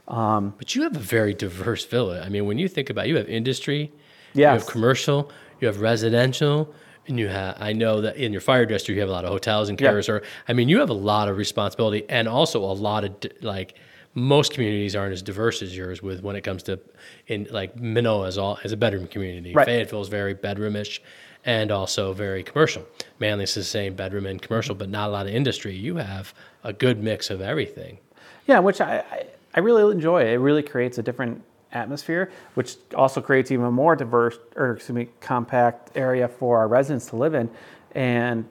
[0.09, 2.25] um, But you have a very diverse village.
[2.25, 3.93] I mean, when you think about it, you have industry,
[4.35, 6.73] you have commercial, you have residential,
[7.09, 9.31] and you have, I know that in your fire district, you have a lot of
[9.31, 9.89] hotels and Yeah.
[9.89, 10.09] carriers.
[10.09, 13.75] Or, I mean, you have a lot of responsibility and also a lot of, like,
[14.17, 16.81] most communities aren't as diverse as yours with when it comes to,
[17.29, 19.53] in like Minoa is all as a bedroom community.
[19.53, 19.67] Right.
[19.67, 21.01] Fayetteville is very bedroomish
[21.45, 22.85] and also very commercial.
[23.21, 25.77] Manlius the same bedroom and commercial, but not a lot of industry.
[25.77, 27.99] You have a good mix of everything.
[28.47, 30.25] Yeah, which I, I, I really enjoy.
[30.25, 35.09] It really creates a different atmosphere, which also creates even more diverse, or excuse me,
[35.21, 37.51] compact area for our residents to live in.
[37.95, 38.49] And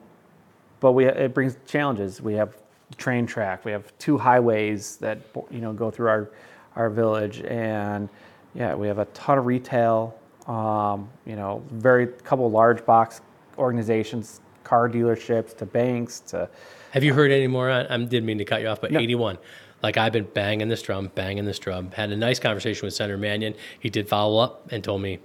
[0.78, 2.22] but we it brings challenges.
[2.22, 2.54] We have
[2.98, 3.64] train track.
[3.64, 5.18] We have two highways that
[5.50, 6.30] you know go through our
[6.76, 8.08] our village, and
[8.54, 10.18] yeah, we have a ton of retail.
[10.46, 13.20] Um, you know, very couple large box
[13.58, 16.48] organizations, car dealerships to banks to
[16.92, 17.70] Have you heard any more?
[17.70, 19.00] I, I didn't mean to cut you off, but No.
[19.00, 19.38] 81.
[19.82, 21.90] Like I've been banging this drum, banging this drum.
[21.90, 23.54] Had a nice conversation with Senator Mannion.
[23.80, 25.18] He did follow up and told me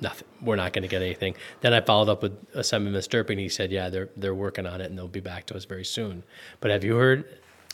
[0.00, 0.28] nothing.
[0.42, 1.34] We're not going to get anything.
[1.60, 3.38] Then I followed up with uh, Assemblyman Stirpe.
[3.38, 5.84] He said, yeah, they're they're working on it and they'll be back to us very
[5.84, 6.22] soon.
[6.60, 7.24] But have you heard?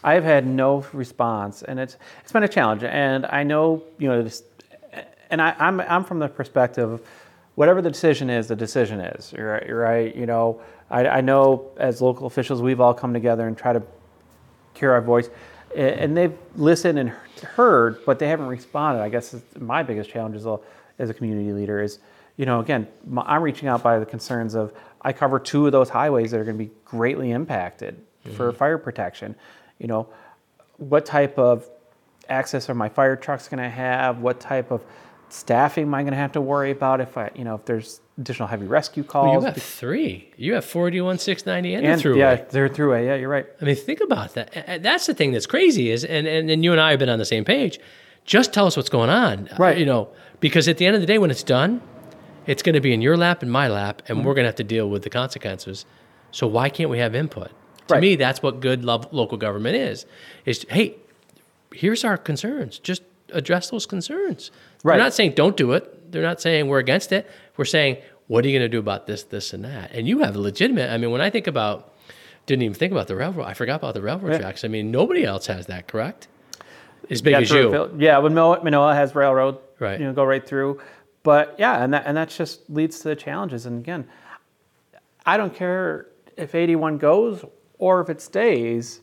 [0.02, 2.82] I've had no response, and it's it's been a challenge.
[2.84, 4.44] And I know you know, this,
[5.30, 7.00] and I, I'm I'm from the perspective,
[7.54, 9.32] whatever the decision is, the decision is.
[9.32, 9.66] You're right.
[9.66, 10.16] You're right.
[10.16, 13.82] You know, I, I know as local officials, we've all come together and try to
[14.74, 15.28] hear our voice,
[15.76, 19.02] and they've listened and heard, but they haven't responded.
[19.02, 20.58] I guess my biggest challenge is, a
[21.00, 21.98] as a community leader is,
[22.36, 25.72] you know, again, my, I'm reaching out by the concerns of I cover two of
[25.72, 28.36] those highways that are going to be greatly impacted mm-hmm.
[28.36, 29.34] for fire protection.
[29.78, 30.08] You know,
[30.76, 31.68] what type of
[32.28, 34.18] access are my fire trucks going to have?
[34.18, 34.84] What type of
[35.30, 38.00] staffing am I going to have to worry about if I, you know, if there's
[38.18, 40.30] additional heavy rescue Well, you have three.
[40.36, 42.18] You have 41, 690 and, and the Thruway.
[42.18, 43.06] yeah, they're Thruway.
[43.06, 43.46] Yeah, you're right.
[43.60, 44.82] I mean, think about that.
[44.82, 47.18] That's the thing that's crazy is, and, and, and you and I have been on
[47.18, 47.80] the same page.
[48.24, 49.48] Just tell us what's going on.
[49.58, 49.76] Right.
[49.78, 50.08] You know,
[50.40, 51.80] because at the end of the day, when it's done,
[52.46, 54.12] it's going to be in your lap and my lap, Mm-hmm.
[54.12, 55.84] and we're going to have to deal with the consequences.
[56.30, 57.48] So why can't we have input?
[57.88, 58.00] To Right.
[58.00, 60.06] me, that's what good lo- local government is.
[60.46, 60.96] Is hey,
[61.74, 62.78] here's our concerns.
[62.78, 63.02] Just
[63.32, 64.50] address those concerns.
[64.84, 64.94] Right.
[64.96, 66.12] They're not saying don't do it.
[66.12, 67.28] They're not saying we're against it.
[67.56, 69.90] We're saying what are you going to do about this, this, and that.
[69.92, 70.90] And you have a legitimate.
[70.90, 71.92] I mean, when I think about,
[72.46, 73.44] didn't even think about the railroad.
[73.44, 74.38] I forgot about the railroad Yeah.
[74.38, 74.64] tracks.
[74.64, 76.28] I mean, nobody else has that, correct?
[77.08, 77.90] As big as you.
[77.98, 79.98] Yeah, when Minoa, Minoa has railroad, Right.
[79.98, 80.80] You know, go right through.
[81.22, 83.66] But yeah, and that and that just leads to the challenges.
[83.66, 84.06] And again,
[85.26, 87.44] I don't care if 81 goes
[87.78, 89.00] or if it stays.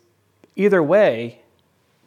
[0.56, 1.42] Either way,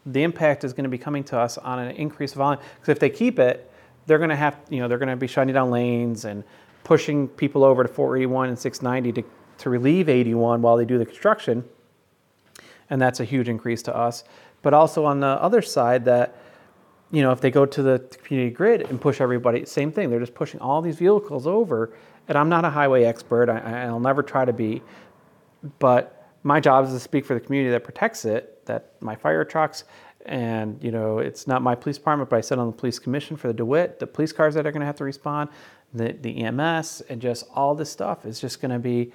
[0.07, 2.63] the impact is going to be coming to us on an increased volume.
[2.75, 3.71] Because if they keep it,
[4.07, 6.43] they're going to have, you know, they're going to be shutting down lanes and
[6.83, 11.07] pushing people over to 481 and 690 to, to relieve 81 while they do the
[11.07, 11.65] construction
[12.91, 14.25] and that's a huge increase to us.
[14.63, 16.37] But also on the other side, that
[17.11, 20.11] you know, if they go to the community grid and push everybody, same thing.
[20.11, 21.93] They're just pushing all these vehicles over.
[22.29, 23.49] And I'm not a highway expert.
[23.49, 24.83] I, I'll never try to be.
[25.81, 28.65] But my job is to speak for the community that protects it.
[28.67, 29.85] That my fire trucks,
[30.25, 33.37] and you know, it's not my police department, but I sit on the police commission
[33.37, 33.99] for the DeWitt.
[33.99, 35.51] The police cars that are going to have to respond,
[35.93, 39.13] the the EMS, and just all this stuff is just going to be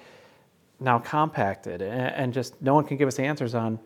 [0.78, 3.78] now compacted and, and just no one can give us answers on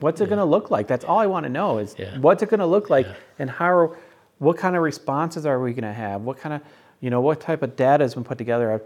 [0.00, 2.18] what's it going to look like that's all i want to know is Yeah.
[2.18, 3.14] what's it going to look like Yeah.
[3.38, 3.96] and how are,
[4.38, 6.60] what kind of responses are we going to have what kind of
[7.00, 8.80] you know what type of data has been put together A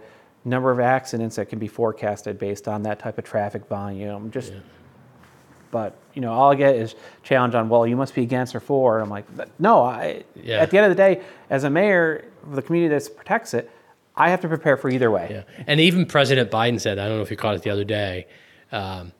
[0.48, 4.30] number of accidents that can be forecasted based on that type of traffic volume.
[4.30, 4.52] Just,
[5.70, 7.68] but you know, all I get is challenge on.
[7.68, 9.00] Well, you must be against or for.
[9.00, 9.26] I'm like,
[9.58, 9.82] no.
[9.82, 10.58] I Yeah.
[10.60, 11.20] at the end of the day,
[11.50, 13.70] as a mayor of the community that protects it,
[14.16, 15.28] I have to prepare for either way.
[15.30, 15.64] Yeah.
[15.66, 18.26] And even President Biden said, I don't know if you caught it the other day,
[18.72, 19.12] um,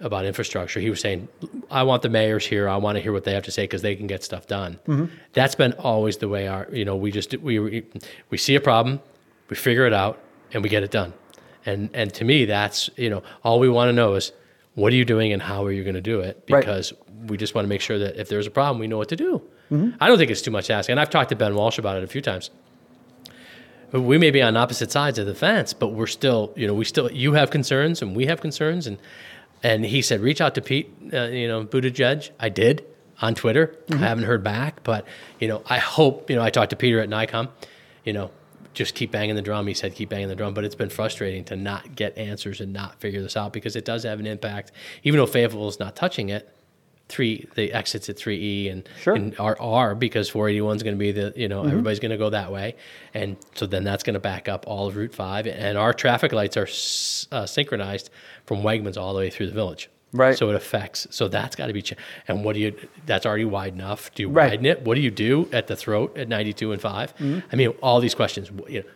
[0.00, 0.80] about infrastructure.
[0.80, 1.28] He was saying,
[1.70, 2.68] I want the mayors here.
[2.68, 4.78] I want to hear what they have to say because they can get stuff done.
[4.86, 5.06] Mm-hmm.
[5.32, 7.84] That's been always the way our, you know, we just, we,
[8.30, 9.00] we, see a problem,
[9.48, 10.20] we figure it out,
[10.52, 11.12] and we get it done.
[11.66, 14.32] And, and to me, that's, you know, all we want to know is
[14.74, 16.44] what are you doing and how are you going to do it?
[16.48, 16.60] Right.
[16.60, 16.92] Because
[17.26, 19.16] we just want to make sure that if there's a problem, we know what to
[19.16, 19.42] do.
[19.70, 19.96] Mm-hmm.
[20.00, 20.92] I don't think it's too much asking.
[20.92, 22.50] And I've talked to Ben Walsh about it a few times
[23.92, 26.84] we may be on opposite sides of the fence, but we're still, you know, we
[26.84, 28.86] still, you have concerns and we have concerns.
[28.86, 28.98] And,
[29.62, 32.30] and he said, reach out to Pete, uh, you know, Buttigieg.
[32.38, 32.84] I did
[33.20, 33.76] on Twitter.
[33.90, 35.06] I haven't heard back, but,
[35.40, 37.48] you know, I hope, you know, I talked to Peter at NYCOM,
[38.04, 38.30] you know,
[38.74, 39.66] just keep banging the drum.
[39.66, 42.72] He said, keep banging the drum, but it's been frustrating to not get answers and
[42.72, 44.70] not figure this out because it does have an impact.
[45.02, 46.54] Even though Fayetteville is not touching it,
[47.08, 49.14] three the exits at three E and, Sure.
[49.14, 52.00] and are are because four eighty one is going to be the you know everybody's
[52.00, 52.76] going to go that way,
[53.14, 56.32] and so then that's going to back up all of Route Five, and our traffic
[56.32, 58.10] lights are s- uh, synchronized
[58.46, 59.88] from Wegmans all the way through the village.
[60.12, 60.36] Right.
[60.38, 61.06] So it affects.
[61.10, 61.82] So that's got to be.
[61.82, 61.92] Ch-
[62.28, 62.74] and what do you?
[63.04, 64.10] That's already wide enough.
[64.14, 64.50] Do you Right.
[64.52, 64.82] widen it?
[64.82, 67.14] What do you do at the throat at ninety two and 5
[67.52, 68.50] I mean, all these questions.
[68.68, 68.88] You know,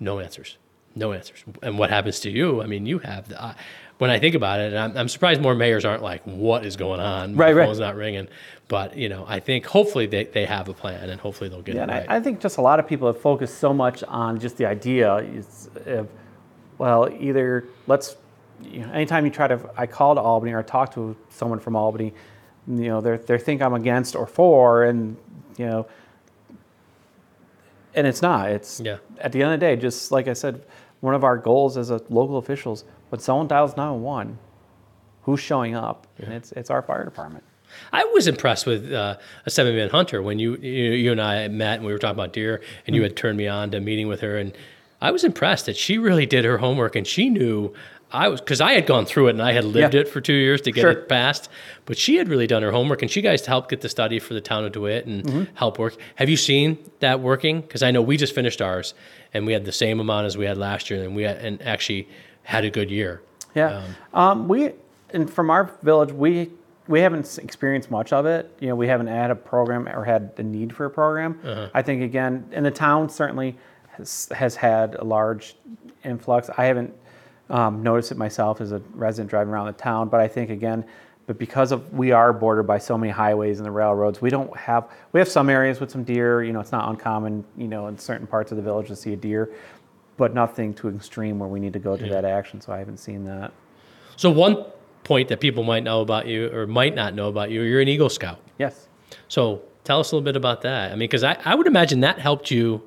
[0.00, 0.58] no answers.
[0.96, 1.44] No answers.
[1.62, 2.62] And what happens to you?
[2.62, 3.40] I mean, you have the.
[3.42, 3.54] Uh,
[3.98, 6.76] when I think about it, and I'm, I'm surprised more mayors aren't like, "What is
[6.76, 7.66] going on?" My Right, right.
[7.66, 8.28] phone's not ringing.
[8.68, 11.76] But you know, I think hopefully they, they have a plan, and hopefully they'll get
[11.76, 12.06] Yeah, it right.
[12.08, 14.66] I, I think just a lot of people have focused so much on just the
[14.66, 16.08] idea is of,
[16.78, 18.16] well, either let's,
[18.62, 21.76] you know, anytime you try to, I call to Albany or talk to someone from
[21.76, 22.12] Albany,
[22.68, 25.16] you know, they they think I'm against or for, and
[25.56, 25.86] you know,
[27.94, 28.50] and it's not.
[28.50, 28.98] It's Yeah.
[29.20, 30.62] at the end of the day, just like I said,
[31.00, 34.38] one of our goals as a local officials, when someone dials 911,
[35.22, 36.06] who's showing up?
[36.18, 37.44] And it's it's our fire department.
[37.92, 41.48] I was impressed with uh, a seven man hunter when you, you you and I
[41.48, 44.08] met and we were talking about deer, and you had turned me on to meeting
[44.08, 44.56] with her, and
[45.00, 47.74] I was impressed that she really did her homework and she knew
[48.12, 50.00] I was because I had gone through it and I had lived Yeah.
[50.02, 50.90] it for two years to get Sure.
[50.92, 51.50] it passed,
[51.84, 54.32] but she had really done her homework, and she guys helped get the study for
[54.32, 55.42] the town of DeWitt and Mm-hmm.
[55.56, 55.96] help work.
[56.14, 57.60] Have you seen that working?
[57.62, 58.94] Because I know we just finished ours,
[59.34, 61.60] and we had the same amount as we had last year, and we had, and
[61.62, 62.08] actually
[62.46, 63.22] had a good year.
[63.54, 63.82] Yeah,
[64.14, 64.72] um, we
[65.10, 66.50] and from our village, we
[66.88, 68.54] we haven't experienced much of it.
[68.60, 71.40] You know, we haven't had a program or had the need for a program.
[71.74, 73.56] I think again, in the town certainly
[73.96, 75.56] has, has had a large
[76.04, 76.48] influx.
[76.56, 76.94] I haven't
[77.50, 80.84] um, noticed it myself as a resident driving around the town, but I think again,
[81.26, 84.56] but because of we are bordered by so many highways and the railroads, we don't
[84.56, 86.44] have we have some areas with some deer.
[86.44, 87.44] You know, it's not uncommon.
[87.56, 89.50] You know, in certain parts of the village to see a deer.
[90.16, 92.98] But nothing too extreme where we need to go to that action, so I haven't
[92.98, 93.52] seen that.
[94.16, 94.64] So one
[95.04, 97.88] point that people might know about you or might not know about you, you're an
[97.88, 98.40] Eagle Scout.
[98.58, 98.88] Yes.
[99.28, 100.90] So tell us a little bit about that.
[100.90, 102.82] I mean, because I, I would imagine that helped you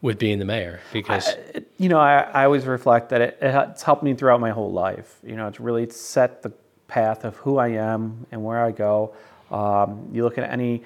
[0.00, 1.34] with being the mayor because
[1.78, 5.18] You know, I, I always reflect that it, it's helped me throughout my whole life.
[5.24, 6.52] You know, it's really set the
[6.88, 9.14] path of who I am and where I go.
[9.50, 10.82] Um, you look at any,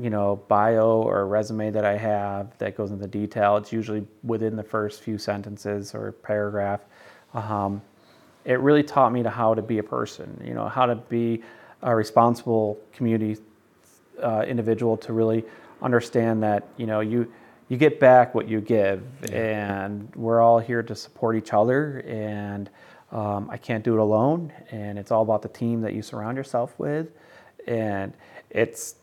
[0.00, 3.56] you know, bio or resume that I have that goes into detail.
[3.56, 6.80] It's usually within the first few sentences or paragraph.
[7.34, 7.82] Um,
[8.44, 10.40] it really taught me to how to be a person.
[10.44, 11.42] You know, how to be
[11.82, 13.40] a responsible community
[14.22, 15.44] uh, individual to really
[15.80, 17.30] understand that you know you
[17.68, 22.00] you get back what you give, and we're all here to support each other.
[22.06, 22.70] And
[23.12, 26.36] um, I can't do it alone, and it's all about the team that you surround
[26.36, 27.08] yourself with.
[27.66, 28.14] And
[28.50, 28.96] it's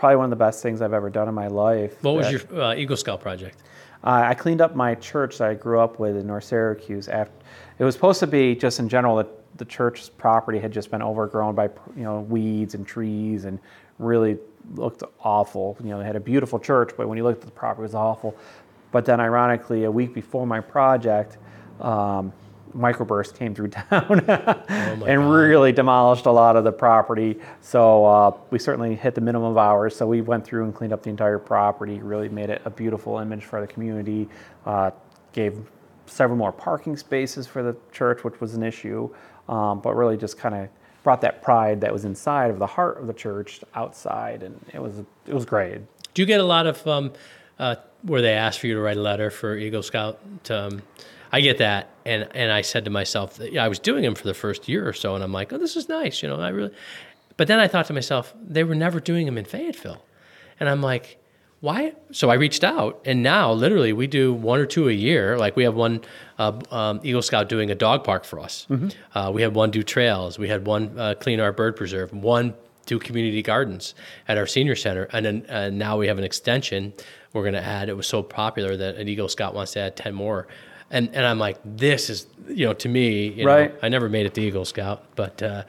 [0.00, 2.02] probably one of the best things I've ever done in my life.
[2.02, 3.58] what was your uh, Eagle Scout project?
[4.02, 7.06] uh, I cleaned up my church that I grew up with in North Syracuse.
[7.06, 7.34] After
[7.78, 11.02] it was supposed to be just in general that the church's property had just been
[11.02, 13.58] overgrown by you know weeds and trees and
[13.98, 14.38] really
[14.74, 15.76] looked awful.
[15.84, 17.88] You know, they had a beautiful church, but when you looked at the property, it
[17.88, 18.34] was awful.
[18.92, 21.36] But then, ironically, a week before my project,
[21.78, 22.32] um,
[22.76, 27.38] microburst came through town and really demolished a lot of the property.
[27.60, 29.96] So uh, we certainly hit the minimum of hours.
[29.96, 33.18] So we went through and cleaned up the entire property, really made it a beautiful
[33.18, 34.28] image for the community,
[34.66, 34.90] uh,
[35.32, 35.58] gave
[36.06, 39.08] several more parking spaces for the church, which was an issue,
[39.48, 40.68] um, but really just kind of
[41.02, 44.80] brought that pride that was inside of the heart of the church outside, and it
[44.80, 45.80] was it was great.
[46.14, 47.12] Do you get a lot of um,
[47.58, 50.18] uh, where they ask for you to write a letter for Eagle Scout?
[50.44, 50.82] To, um,
[51.32, 54.14] I get that, and and I said to myself, that, yeah, I was doing them
[54.14, 56.40] for the first year or so, and I'm like, oh, this is nice, you know.
[56.40, 56.72] I really,
[57.36, 60.02] but then I thought to myself, they were never doing them in Fayetteville,
[60.58, 61.18] and I'm like,
[61.60, 61.92] why?
[62.10, 65.36] So I reached out, and now literally we do one or two a year.
[65.38, 66.00] Like we have one
[66.38, 68.66] uh, um, Eagle Scout doing a dog park for us.
[69.14, 70.38] Uh, we had one do trails.
[70.38, 72.12] We had one uh, clean our bird preserve.
[72.12, 72.54] One
[72.86, 73.94] do community gardens
[74.26, 76.92] at our senior center, and then uh, now we have an extension.
[77.32, 77.88] We're going to add.
[77.88, 80.48] It was so popular that an Eagle Scout wants to add ten more.
[80.90, 83.74] And, and I'm like, this is, you know, to me, you know, Right.
[83.82, 85.62] I never made it to Eagle Scout, but uh,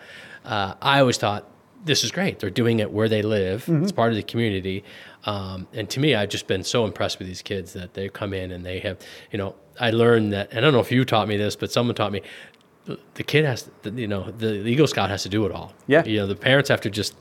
[0.45, 1.47] uh, I always thought
[1.86, 2.39] this is great.
[2.39, 3.65] They're doing it where they live.
[3.67, 4.84] It's part of the community.
[5.26, 8.34] Um, and to me, I've just been so impressed with these kids that they come
[8.34, 8.97] in and they have,
[9.32, 11.72] you know, I learned that, and I don't know if you taught me this, but
[11.72, 12.22] someone taught me
[12.86, 15.51] the, the kid has, to, you know, the, the Eagle Scout has to do it
[15.51, 15.74] all.
[15.88, 16.03] Yeah.
[16.03, 17.15] You know, the parents have to just,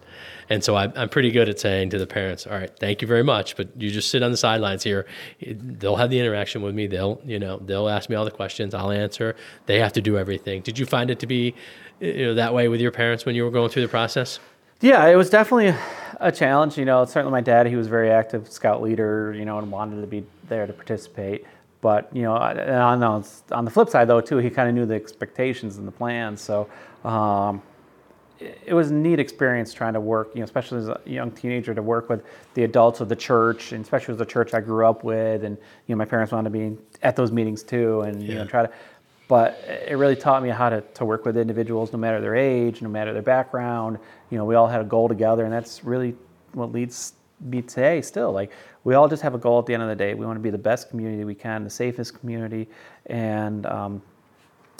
[0.51, 3.09] and so I, I'm pretty good at saying to the parents, all right, thank you
[3.09, 5.07] very much, but you just sit on the sidelines here.
[5.41, 6.89] They'll have the interaction with me.
[6.89, 8.75] They'll, you know, they'll ask me all the questions.
[8.75, 9.37] I'll answer.
[9.67, 10.63] They have to do everything.
[10.63, 11.55] Did you find it to be,
[12.01, 14.41] you know, that way with your parents when you were going through the process?
[14.81, 15.73] Yeah, it was definitely
[16.19, 16.77] a, challenge.
[16.77, 20.01] You know, certainly my dad, he was very active scout leader, you know, and wanted
[20.01, 21.47] to be there to participate.
[21.81, 24.85] But, you know, on the, on the flip side, though, too, he kind of knew
[24.85, 26.41] the expectations and the plans.
[26.41, 26.69] So
[27.05, 27.63] um,
[28.41, 31.75] it, was a neat experience trying to work, you know, especially as a young teenager,
[31.75, 32.25] to work with
[32.55, 35.45] the adults of the church, and especially with the church I grew up with.
[35.45, 38.45] And, you know, my parents wanted to be at those meetings, too, and, you know,
[38.45, 38.73] try to
[39.31, 42.83] but it really taught me how to, to work with individuals no matter their age
[42.83, 43.97] no matter their background.
[44.29, 46.17] You know we all had a goal together and that's really
[46.53, 48.33] what leads me today still.
[48.33, 48.51] Like
[48.83, 50.15] we all just have a goal at the end of the day.
[50.15, 52.69] We want to be the best community we can the safest community
[53.07, 54.03] and um,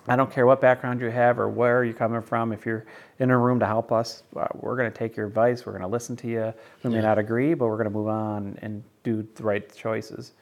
[0.09, 2.87] i don't care what background you have or where you're coming from if you're
[3.19, 5.83] in a room to help us uh, we're going to take your advice we're going
[5.83, 8.83] to listen to you we may not agree but we're going to move on and
[9.03, 10.33] do the right choices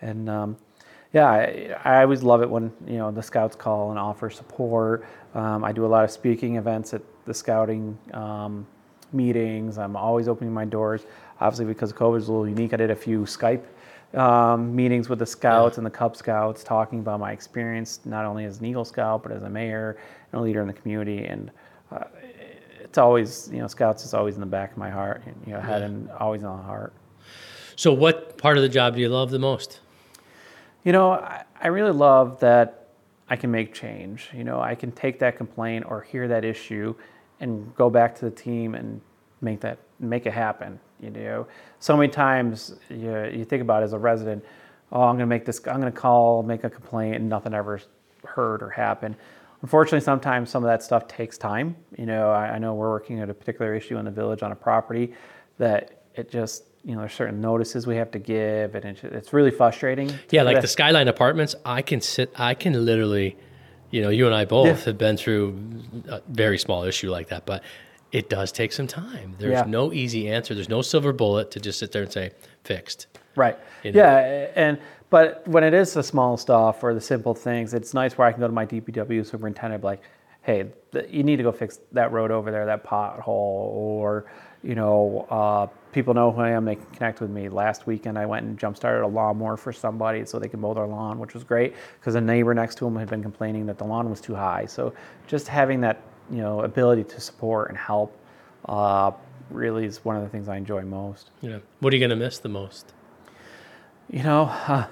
[0.00, 0.56] and um,
[1.12, 5.06] yeah, I, I always love it when you know the scouts call and offer support.
[5.34, 8.66] Um, I do a lot of speaking events at the scouting um,
[9.14, 9.78] meetings.
[9.78, 11.06] I'm always opening my doors.
[11.40, 13.62] Obviously, because COVID is a little unique, I did a few Skype
[14.16, 18.44] um, meetings with the scouts and the Cub Scouts, talking about my experience not only
[18.44, 19.98] as an Eagle Scout but as a mayor
[20.32, 21.24] and a leader in the community.
[21.24, 21.50] And
[21.92, 22.04] uh,
[22.82, 25.60] it's always you know scouts is always in the back of my heart, you know,
[25.60, 26.92] head and always in the heart.
[27.76, 29.80] So, what part of the job do you love the most?
[30.82, 32.86] You know, I, I really love that
[33.28, 34.30] I can make change.
[34.32, 36.94] You know, I can take that complaint or hear that issue
[37.40, 39.00] and go back to the team and
[39.40, 40.80] make that make it happen.
[41.00, 41.46] You know,
[41.78, 44.44] so many times you, you think about it as a resident,
[44.92, 47.52] oh, I'm going to make this, I'm going to call, make a complaint, and nothing
[47.52, 47.80] ever
[48.24, 49.16] heard or happened.
[49.62, 51.76] Unfortunately, sometimes some of that stuff takes time.
[51.98, 54.52] You know, I, I know we're working at a particular issue in the village on
[54.52, 55.12] a property
[55.58, 59.32] that it just, you know, there's certain notices we have to give, and it's, it's
[59.32, 60.10] really frustrating.
[60.30, 63.36] Yeah, like the Skyline Apartments, I can sit, I can literally,
[63.90, 64.84] you know, you and I both Yeah.
[64.86, 65.58] have been through
[66.08, 67.62] a very small issue like that, but
[68.12, 69.34] it does take some time.
[69.38, 69.64] There's Yeah.
[69.66, 70.54] no easy answer.
[70.54, 72.30] There's no silver bullet to just sit there and say
[72.64, 73.06] fixed.
[73.34, 73.58] Right.
[73.82, 73.98] you know?
[74.00, 74.78] Yeah, and
[75.10, 78.32] but when it is the small stuff or the simple things, it's nice where I
[78.32, 80.00] can go to my DPW superintendent, like,
[80.42, 80.66] hey,
[81.10, 84.24] you need to go fix that road over there, that pothole, or
[84.62, 86.64] you know, uh, people know who I am.
[86.64, 87.48] They can connect with me.
[87.48, 90.74] Last weekend, I went and jump started a lawnmower for somebody so they could mow
[90.74, 93.78] their lawn, which was great because a neighbor next to them had been complaining that
[93.78, 94.64] the lawn was too high.
[94.66, 94.92] So
[95.28, 96.00] just having that
[96.30, 98.16] you know ability to support and help
[98.68, 99.10] uh,
[99.50, 101.30] really is one of the things I enjoy most.
[101.42, 102.92] Know, what are you going to miss the most?
[104.10, 104.86] You know, uh,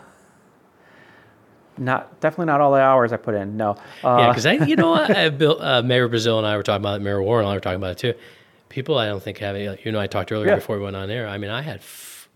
[1.76, 3.56] not definitely not all the hours I put in.
[3.56, 3.76] No.
[4.02, 5.10] yeah, Uh, because I, you know, what?
[5.16, 7.04] I built uh, Mayor Brazil and I were talking about it.
[7.04, 8.14] Mayor Warren and I were talking about it too.
[8.68, 9.76] People, I don't think have any.
[9.84, 10.54] You know, I talked earlier Yeah.
[10.56, 11.26] before we went on air.
[11.28, 11.76] I mean, I had.
[11.76, 12.28] F-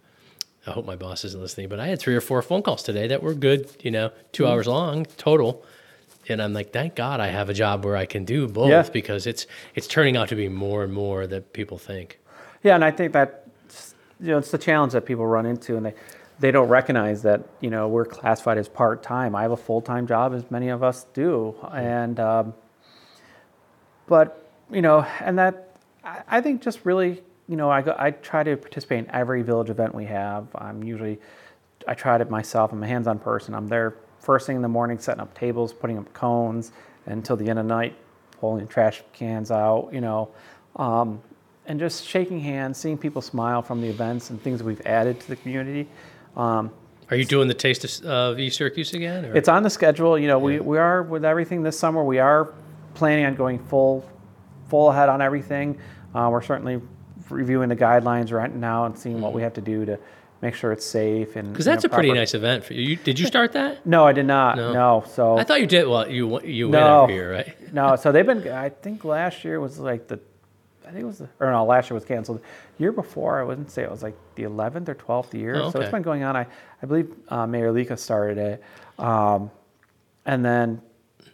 [0.66, 3.06] I hope my boss isn't listening, but I had three or four phone calls today
[3.08, 3.70] that were good.
[3.80, 4.52] You know, 2 Mm-hmm.
[4.52, 5.64] hours long total.
[6.30, 8.82] And I'm like, thank God I have a job where I can do both Yeah.
[8.92, 12.18] because it's it's turning out to be more and more that people think.
[12.62, 13.46] yeah, and I think that
[14.20, 15.94] you know it's the challenge that people run into, and they
[16.40, 19.34] they don't recognize that you know we're classified as part time.
[19.34, 22.54] I have a full time job, as many of us do, and um,
[24.06, 28.10] but you know, and that I, I think just really you know I go I
[28.10, 30.46] try to participate in every village event we have.
[30.54, 31.18] I'm usually
[31.86, 32.72] I tried it myself.
[32.72, 33.54] I'm a hands-on person.
[33.54, 36.72] I'm there first thing in the morning, setting up tables, putting up cones,
[37.06, 37.96] until the end of the night,
[38.40, 39.90] pulling trash cans out.
[39.92, 40.30] You know,
[40.76, 41.20] um,
[41.66, 45.28] and just shaking hands, seeing people smile from the events and things we've added to
[45.28, 45.88] the community.
[46.36, 46.70] Um,
[47.10, 49.26] Are you doing the taste of, of East Syracuse again?
[49.26, 49.36] Or?
[49.36, 50.18] it's on the schedule.
[50.18, 52.02] You know, we, we are with everything this summer.
[52.02, 52.54] We are
[52.94, 54.08] planning on going full
[54.68, 55.78] full ahead on everything.
[56.14, 56.80] Uh, we're certainly
[57.30, 59.98] reviewing the guidelines right now and seeing what we have to do to
[60.40, 62.74] make sure it's safe and Because you know, that's a pretty proper- nice event for
[62.74, 62.82] you.
[62.90, 62.96] you.
[62.96, 63.84] Did you start that?
[63.86, 64.56] No, I did not.
[64.56, 64.72] No.
[64.72, 65.86] No, so I thought you did.
[65.88, 67.02] Well, you you win No.
[67.04, 67.72] every year, right?
[67.74, 67.96] no.
[67.96, 68.46] So they've been.
[68.48, 70.20] I think last year was like the.
[70.86, 72.40] I think it was, the, or no, last year was canceled.
[72.78, 75.54] Year before, I wouldn't say it was like the 11th or 12th year.
[75.56, 76.34] Oh, So it's been going on.
[76.34, 76.46] I,
[76.82, 78.62] I believe uh, Mayor Lika started it.
[78.98, 79.50] Um,
[80.24, 80.80] and then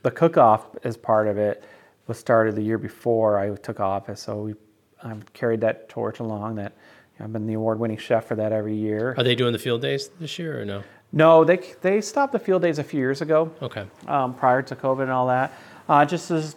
[0.02, 1.62] the cook-off as part of it
[2.08, 4.20] was started the year before I took office.
[4.22, 4.54] So we
[5.02, 6.56] um, carried that torch along.
[6.56, 6.72] That
[7.20, 9.14] I've been the award-winning chef for that every year.
[9.16, 10.82] Are they doing the field days this year or no?
[11.12, 13.86] No, they they stopped the field days a few years ago Okay.
[14.08, 15.52] um, prior to COVID and all that.
[15.88, 16.56] Uh, just as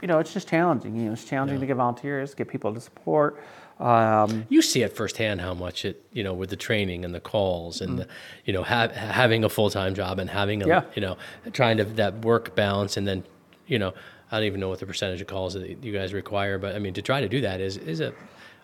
[0.00, 0.96] you know, it's just challenging.
[0.96, 3.40] You know, it's challenging to get volunteers, get people to support.
[3.78, 7.20] Um, You see it firsthand how much it, you know, with the training and the
[7.20, 8.08] calls and, the,
[8.44, 10.66] you know, ha- having a full time job and having a.
[10.66, 10.82] Yeah.
[10.94, 11.16] you know,
[11.52, 13.22] trying to that work balance and then,
[13.68, 13.94] you know,
[14.32, 16.80] I don't even know what the percentage of calls that you guys require, but I
[16.80, 18.12] mean, to try to do that is is a,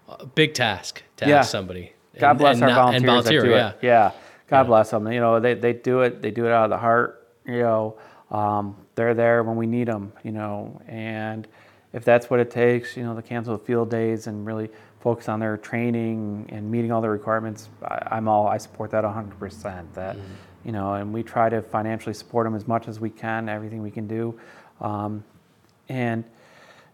[0.08, 1.38] a big task to Yeah.
[1.40, 1.92] ask somebody.
[2.18, 3.68] God And- bless and our not- volunteers and volunteer, do yeah.
[3.70, 3.76] it.
[3.82, 4.10] Yeah,
[4.48, 5.10] God bless them.
[5.12, 6.22] You know, they, they do it.
[6.22, 7.26] They do it out of the heart.
[7.44, 7.94] You know,
[8.30, 10.12] um, they're there when we need them.
[10.24, 11.46] You know, and
[11.92, 14.68] if that's what it takes, you know, to cancel the field days and really
[15.00, 19.04] focus on their training and meeting all the requirements, I, I'm all I support that
[19.04, 19.38] 100.
[19.38, 20.24] percent That Mm-hmm.
[20.64, 23.80] you know, and we try to financially support them as much as we can, everything
[23.82, 24.38] we can do,
[24.80, 25.22] um,
[25.88, 26.24] and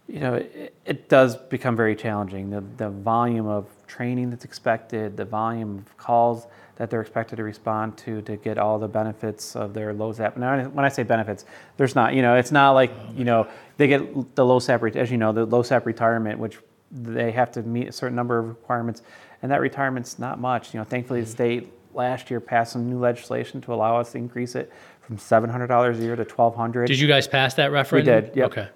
[0.07, 2.49] you know, it, it does become very challenging.
[2.49, 7.43] The, the volume of training that's expected, the volume of calls that they're expected to
[7.43, 10.37] respond to to get all the benefits of their LoSAP.
[10.37, 11.45] Now, when I say benefits,
[11.77, 13.47] there's not, you know, it's not like, you know,
[13.77, 16.59] they get the LoSAP, as you know, the LoSAP retirement, which
[16.91, 19.01] they have to meet a certain number of requirements,
[19.41, 20.73] and that retirement's not much.
[20.73, 21.33] You know, thankfully, the mm-hmm.
[21.33, 25.97] state last year passed some new legislation to allow us to increase it from $700
[25.97, 28.15] a year to 1200 Did you guys pass that referendum?
[28.15, 28.51] We did, yep.
[28.51, 28.67] Okay.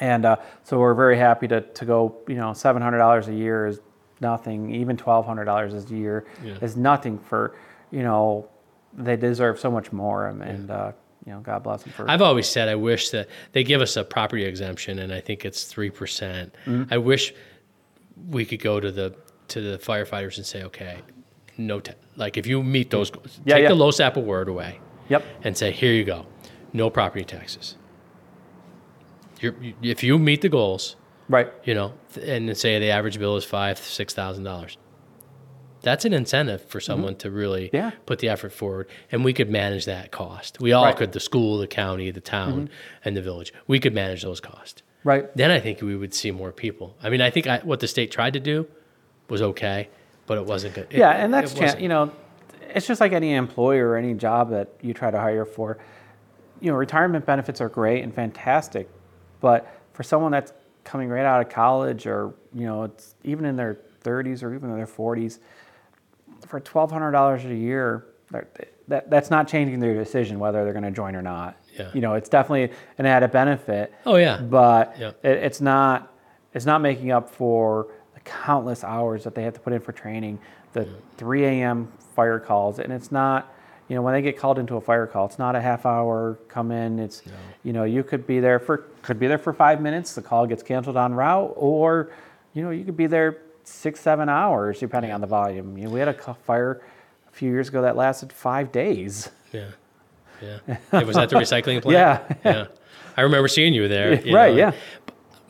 [0.00, 3.80] And uh, so we're very happy to, to go, you know, $700 a year is
[4.20, 4.74] nothing.
[4.74, 6.54] Even $1,200 a year Yeah.
[6.60, 7.54] is nothing for,
[7.90, 8.48] you know,
[8.92, 10.26] they deserve so much more.
[10.28, 10.92] And, and uh,
[11.26, 13.96] you know, God bless them for I've always said I wish that they give us
[13.96, 16.54] a property exemption, and I think it's three percent.
[16.90, 17.34] I wish
[18.30, 19.14] we could go to the
[19.48, 20.98] to the firefighters and say, okay,
[21.58, 23.68] no, ta- like if you meet those, goals, Yeah, take yeah.
[23.70, 25.24] the LoSAP award away Yep.
[25.42, 26.26] and say, here you go,
[26.72, 27.76] no property taxes.
[29.40, 30.96] You're, you, if you meet the goals,
[31.28, 31.52] Right.
[31.64, 34.76] you know, and say the average bill is five, six thousand dollars.
[35.82, 37.76] That's an incentive for someone to really Mm-hmm.
[37.76, 37.90] Yeah.
[38.06, 40.58] put the effort forward, and we could manage that cost.
[40.60, 40.90] We all Right.
[40.94, 40.98] Mm-hmm.
[40.98, 42.70] could, the school, the county, the town,
[43.04, 43.52] and the village.
[43.66, 44.82] We could manage those costs.
[45.04, 45.34] Right.
[45.36, 46.96] Then I think we would see more people.
[47.02, 48.66] I mean, I think I, what the state tried to do
[49.28, 49.88] was okay,
[50.26, 50.88] but it wasn't good.
[50.90, 52.10] It- yeah, and that's chan- you know,
[52.74, 55.78] it's just like any employer or any job that you try to hire for.
[56.60, 58.88] You know, retirement benefits are great and fantastic,
[59.40, 60.52] but for someone that's
[60.84, 64.70] coming right out of college or you know, it's even in their 30s or even
[64.70, 65.40] in their 40s,
[66.46, 68.06] for $1,200 a year,
[68.88, 71.56] that that's not changing their decision whether they're going to join or not.
[71.76, 71.90] Yeah.
[71.92, 73.92] You know, it's definitely an added benefit.
[74.04, 74.38] Oh, yeah.
[74.38, 75.08] But Yeah.
[75.22, 76.12] it, it's not
[76.54, 79.92] it's not making up for the countless hours that they have to put in for
[79.92, 80.38] training,
[80.72, 80.94] the mm.
[81.18, 81.92] 3 a.m.
[82.14, 83.52] fire calls, and it's not.
[83.88, 86.38] You know, when they get called into a fire call, it's not a half hour
[86.48, 86.98] come in.
[86.98, 87.22] It's,
[87.62, 90.14] you know, you could be there for could be there for five minutes.
[90.14, 92.10] The call gets canceled on route, or,
[92.54, 95.78] you know, you could be there six, seven hours depending on the volume.
[95.78, 96.82] You know, we had a fire
[97.28, 99.30] a few years ago that lasted five days.
[99.52, 99.70] yeah,
[100.42, 100.58] yeah.
[100.92, 101.86] It was at the recycling plant.
[101.86, 102.36] Yeah.
[102.44, 102.66] yeah.
[103.16, 104.20] I remember seeing you there.
[104.20, 104.52] you right.
[104.52, 104.72] know, yeah.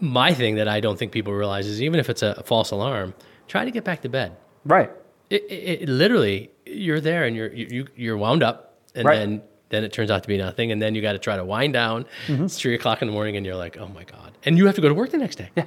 [0.01, 3.15] my thing that I don't think people realize is even if it's a false alarm,
[3.49, 4.37] try to get back to bed.
[4.65, 4.91] Right.
[5.31, 9.17] It, it, it literally, you're there and you're you, you- you're wound up, and Right.
[9.17, 11.45] then then it turns out to be nothing, and then you got to try to
[11.45, 12.07] wind down.
[12.27, 12.45] Mm-hmm.
[12.45, 14.75] It's three o'clock in the morning, and you're like, oh my god, and you have
[14.77, 15.51] to go to work the next day.
[15.57, 15.65] Yeah,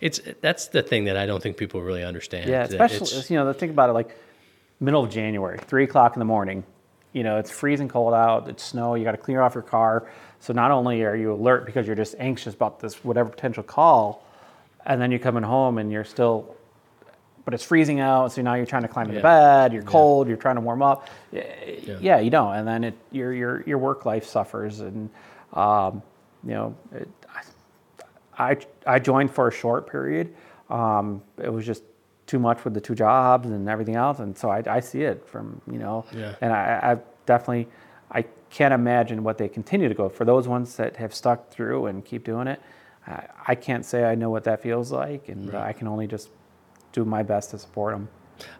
[0.00, 2.50] it's that's the thing that I don't think people really understand.
[2.50, 4.16] Yeah, especially you know, think about it like
[4.80, 6.64] middle of January, three o'clock in the morning.
[7.12, 8.48] You know, it's freezing cold out.
[8.48, 8.94] It's snow.
[8.94, 10.10] You got to clear off your car.
[10.40, 14.24] So not only are you alert because you're just anxious about this whatever potential call,
[14.86, 16.54] and then you're coming home and you're still,
[17.48, 18.30] but it's freezing out.
[18.30, 19.22] So now you're trying to climb into Yeah.
[19.62, 19.72] bed.
[19.72, 20.28] You're cold.
[20.28, 21.08] You're trying to warm up.
[21.32, 22.54] Yeah, you don't.
[22.54, 24.80] And then it your your your work life suffers.
[24.80, 25.08] And
[25.54, 26.02] um,
[26.44, 27.08] you know, it,
[28.38, 30.34] I I joined for a short period.
[30.68, 31.84] Um, it was just
[32.26, 35.26] too much with the two jobs and everything else, and so I, I see it
[35.26, 36.34] from you know, Yeah.
[36.42, 37.68] and I, I definitely
[38.10, 41.86] I can't imagine what they continue to go for those ones that have stuck through
[41.86, 42.60] and keep doing it.
[43.06, 46.06] I, I can't say I know what that feels like, and uh, I can only
[46.06, 46.28] just
[46.98, 48.08] do my best to support them.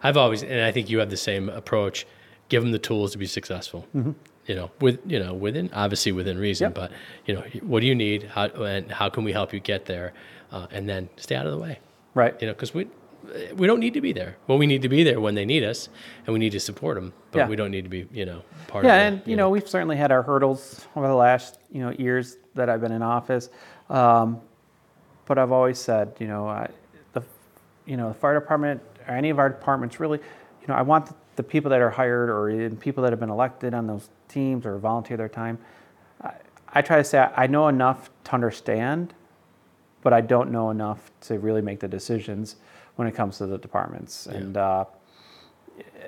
[0.03, 2.05] I've always, and I think you have the same approach.
[2.49, 3.85] Give them the tools to be successful.
[3.95, 4.11] Mm-hmm.
[4.47, 6.73] You know, with you know, within obviously within reason, Yep.
[6.75, 6.91] but
[7.25, 8.23] you know, what do you need?
[8.23, 10.13] How and how can we help you get there?
[10.51, 11.77] Uh, and then stay out of the way.
[12.15, 12.33] Right.
[12.41, 12.87] You know, because we
[13.55, 14.37] we don't need to be there.
[14.47, 15.89] Well, we need to be there when they need us,
[16.25, 17.13] and we need to support them.
[17.31, 17.47] But Yeah.
[17.47, 18.99] we don't need to be, you know, part Yeah, of.
[18.99, 22.37] the- and you know, we've certainly had our hurdles over the last you know years
[22.55, 23.51] that I've been in office.
[23.89, 24.41] Um,
[25.27, 26.67] but I've always said, you know, I,
[27.89, 31.11] you know, the fire department or any of our departments really, you know, I want
[31.35, 34.65] the, people that are hired or even people that have been elected on those teams
[34.65, 35.57] or volunteer their time.
[36.21, 36.33] I,
[36.67, 39.13] I try to say I know enough to understand,
[40.01, 42.57] but I don't know enough to really make the decisions
[42.97, 44.25] when it comes to the departments.
[44.25, 44.83] And uh,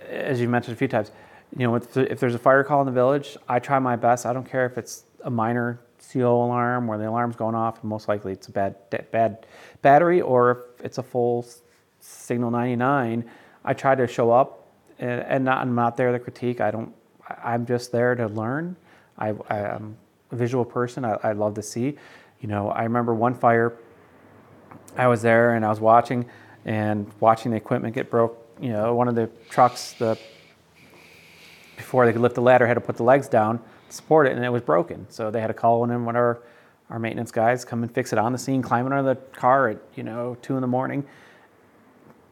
[0.09, 1.11] as you mentioned a few times,
[1.55, 4.25] you know, if, if there's a fire call in the village, I try my best.
[4.25, 5.79] I don't care if it's a minor
[6.11, 8.75] CO alarm where the alarm's going off, and most likely it's a bad
[9.11, 9.45] bad
[9.81, 11.45] battery, or if it's a full
[12.01, 13.29] signal 99.
[13.63, 14.67] I try to show up,
[14.99, 16.59] and, and not, I'm not there to critique.
[16.59, 16.93] I don't.
[17.43, 18.75] I'm just there to learn.
[19.17, 19.95] I, am
[20.31, 21.05] a visual person.
[21.05, 21.97] I, I love to see.
[22.41, 23.77] You know, I remember one fire.
[24.97, 26.25] I was there and I was watching,
[26.65, 28.37] and watching the equipment get broke.
[28.59, 30.17] You know, one of the trucks, the
[31.77, 34.35] before they could lift the ladder, had to put the legs down to support it,
[34.35, 35.05] and it was broken.
[35.09, 36.41] So they had to call in one of our,
[36.89, 39.77] our maintenance guys come and fix it on the scene, climbing under the car at
[39.95, 41.05] you know two in the morning.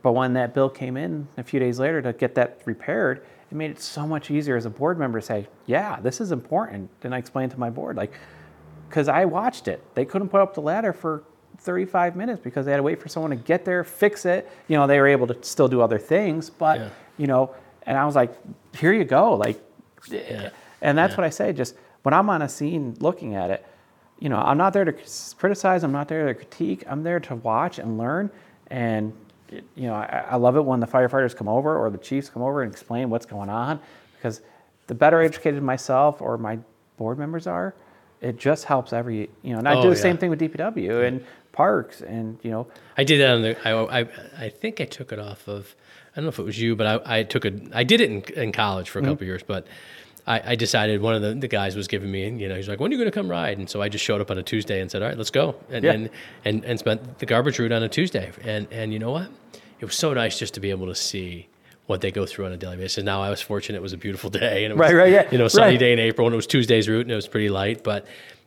[0.02, 3.22] But when that bill came in a few days later to get that repaired,
[3.52, 6.32] it made it so much easier as a board member to say, "Yeah, this is
[6.32, 8.12] important." And I explained to my board, like,
[8.88, 11.24] because I watched it, they couldn't put up the ladder for
[11.58, 14.50] 35 minutes because they had to wait for someone to get there, fix it.
[14.68, 16.90] You know, they were able to still do other things, but Yeah.
[17.18, 17.52] you know,
[17.86, 18.32] and I was like,
[18.76, 19.60] "Here you go," like,
[20.10, 20.50] Yeah.
[20.82, 21.18] and that's Yeah.
[21.18, 21.52] what I say.
[21.52, 23.66] Just when I'm on a scene looking at it,
[24.20, 24.94] you know, I'm not there to
[25.38, 25.84] criticize.
[25.84, 26.84] I'm not there to critique.
[26.88, 28.30] I'm there to watch and learn.
[28.68, 29.12] And
[29.52, 32.44] you know, I, I love it when the firefighters come over or the chiefs come
[32.44, 33.80] over and explain what's going on,
[34.16, 34.42] because
[34.88, 36.60] the better educated myself or my
[36.98, 37.74] board members are,
[38.22, 39.30] it just helps every.
[39.44, 40.02] You know, and I Oh, do the yeah.
[40.02, 43.68] same thing with DPW and parks and you know, I did that on the.
[43.68, 45.76] I, I, I think I took it off of.
[46.12, 47.62] I don't know if it was you, but I, I took it.
[47.74, 49.12] I did it in, in college for a mm-hmm.
[49.12, 49.68] couple years, but
[50.28, 52.80] I, I decided one of the, the guys was giving me, you know, he's like,
[52.80, 54.44] "When are you going to come ride?" And so I just showed up on a
[54.44, 55.92] Tuesday and said, "All right, let's go," and Yeah.
[55.94, 56.10] and,
[56.46, 58.32] and and spent the garbage route on a Tuesday.
[58.44, 59.30] And and you know what?
[59.80, 61.48] It was so nice just to be able to see
[61.88, 63.04] what they go through on a daily basis.
[63.04, 65.28] Now I was fortunate; it was a beautiful day, and it was, Right, right, yeah,
[65.32, 65.80] you know, sunny right.
[65.80, 68.06] day in April, and it was Tuesday's route, and it was pretty light, but.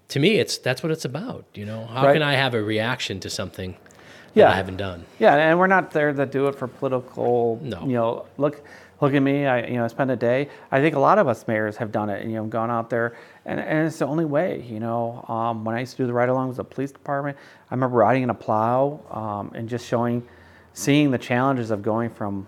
[0.09, 1.47] To me, it's that's what it's about.
[1.55, 2.13] You know, how Right.
[2.13, 3.77] can I have a reaction to something
[4.35, 4.51] Yeah.
[4.51, 5.05] I haven't done?
[5.19, 7.61] Yeah, and we're not there to do it for political.
[7.63, 7.83] No.
[7.83, 8.63] You know, look,
[9.01, 9.47] look at me.
[9.47, 10.49] I you know spend a day.
[10.71, 12.25] I think a lot of us mayors have done it.
[12.25, 14.65] You know, gone out there, and, and it's the only way.
[14.67, 17.37] You know, um, when I used to do the ride-along with the police department,
[17.71, 20.27] I remember riding in a plow um, and just showing,
[20.73, 22.47] seeing the challenges of going from,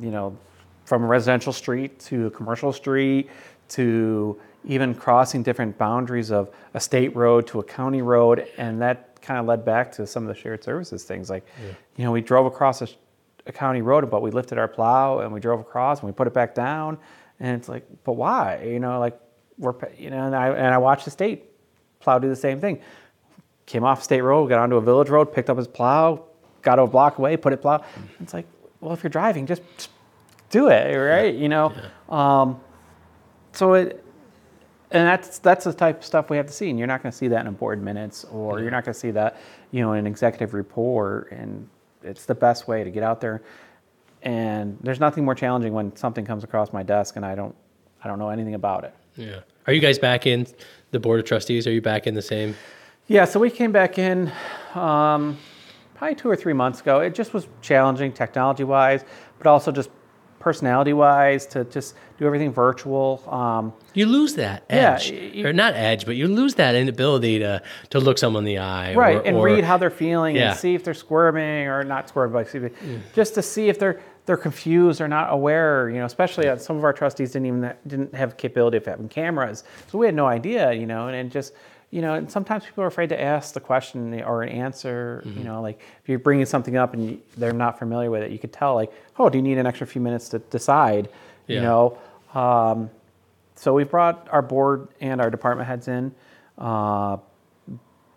[0.00, 0.36] you know,
[0.84, 3.28] from a residential street to a commercial street
[3.70, 9.05] to even crossing different boundaries of a state road to a county road and that
[9.26, 11.44] kind of led back to some of the shared services things like
[11.96, 12.88] you know we drove across a,
[13.46, 16.28] a county road but we lifted our plow and we drove across and we put
[16.28, 16.96] it back down.
[17.40, 18.62] And it's like but why?
[18.62, 19.18] You know like
[19.58, 21.44] we're you know and i and i watched the state
[21.98, 22.80] plow do the same thing.
[23.66, 26.24] Came off state road got onto a village road picked up his plow
[26.62, 27.84] got a block away put it plow.
[28.20, 28.46] It's like
[28.80, 29.62] well if you're driving just
[30.50, 31.34] do it right?
[31.34, 31.72] You know?
[32.08, 32.60] Um,
[33.52, 34.04] so it
[34.90, 37.10] and that's that's the type of stuff we have to see and you're not going
[37.10, 39.40] to see that in a board minutes or you're not going to see that
[39.72, 41.68] you know in an executive report and
[42.02, 43.42] it's the best way to get out there
[44.22, 47.54] and there's nothing more challenging when something comes across my desk and i don't
[48.04, 49.40] i don't know anything about it Yeah.
[49.66, 50.46] Are you guys back in
[50.92, 51.66] the board of trustees?
[51.66, 52.54] Are you back in the same?
[53.08, 54.30] yeah so we came back in
[54.74, 55.36] um,
[55.94, 59.04] probably two or three months ago it just was challenging technology wise
[59.38, 59.90] but also just
[60.50, 65.52] personality wise to just do everything virtual um, You lose that Yeah, edge, you- or
[65.52, 69.16] not edge, but you lose that inability to to look someone in the eye, right
[69.16, 70.50] or, and or- read how they're feeling Yeah.
[70.50, 72.70] and see if they're squirming or not squirming but me,
[73.12, 76.76] just to see if they're they're confused or not aware you know especially uh, some
[76.76, 79.64] of our trustees didn't even didn't have capability of having cameras.
[79.88, 81.54] So we had no idea you know and, and just
[81.90, 85.38] you know and sometimes people are afraid to ask the question or an answer Mm-hmm.
[85.38, 88.30] you know like if you're bringing something up and you, they're not familiar with it
[88.30, 91.08] you could tell like oh do you need an extra few minutes to decide
[91.46, 91.98] you know
[92.34, 92.90] um,
[93.54, 96.12] so we've brought our board and our department heads in
[96.58, 97.16] uh,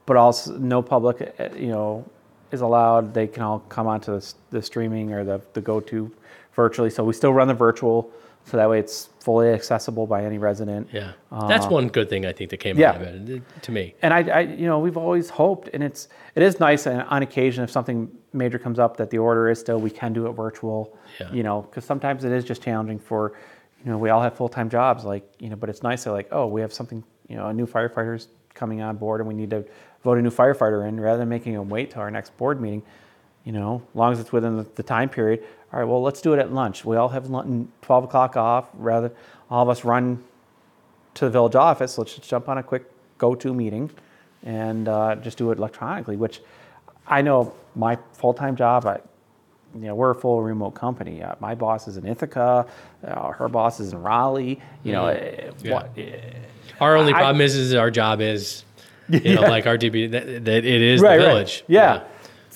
[0.05, 2.03] but also no public, uh, you know,
[2.51, 3.13] is allowed.
[3.13, 6.11] They can all come onto the, the streaming or the, the go-to
[6.55, 6.89] virtually.
[6.89, 8.09] So we still run the virtual,
[8.49, 10.89] so that way it's fully accessible by any resident.
[10.91, 11.11] yeah,
[11.47, 12.89] that's one good thing I think that came Uh, yeah.
[12.91, 13.93] out of it uh, to me.
[14.01, 17.21] And I, I, you know, we've always hoped, and it's it is nice and on
[17.21, 20.31] occasion if something major comes up that the order is still we can do it
[20.31, 20.97] virtual.
[21.19, 21.31] Yeah.
[21.31, 23.33] You know, because sometimes it is just challenging for,
[23.85, 26.11] you know, we all have full time jobs, like you know, but it's nice to
[26.11, 29.33] like, oh, we have something, you know, a new firefighter's coming on board, and we
[29.35, 29.63] need to
[30.03, 32.81] vote a new firefighter in rather than making them wait till our next board meeting.
[33.45, 35.43] You know, as long as it's within the, the time period.
[35.71, 36.83] All right, well, let's do it at lunch.
[36.83, 38.69] We all have lunch, 12 o'clock off.
[38.73, 39.11] Rather,
[39.51, 40.23] all of us run
[41.15, 41.97] to the village office.
[41.97, 42.85] Let's just jump on a quick
[43.19, 43.91] go-to meeting
[44.43, 46.41] and uh, just do it electronically, which
[47.07, 48.85] I know my full time job.
[48.87, 48.99] I,
[49.75, 51.21] you know, we're a full remote company.
[51.21, 52.65] Uh, my boss is in Ithaca.
[53.05, 54.59] Uh, her boss is in Raleigh.
[54.83, 55.73] You know, eh, Yeah.
[55.73, 56.19] what, eh,
[56.81, 58.63] Our only I- problem is, is our job is,
[59.09, 61.29] you know, like our DB, that, that it is right, the right.
[61.29, 61.63] village.
[61.67, 62.03] Yeah.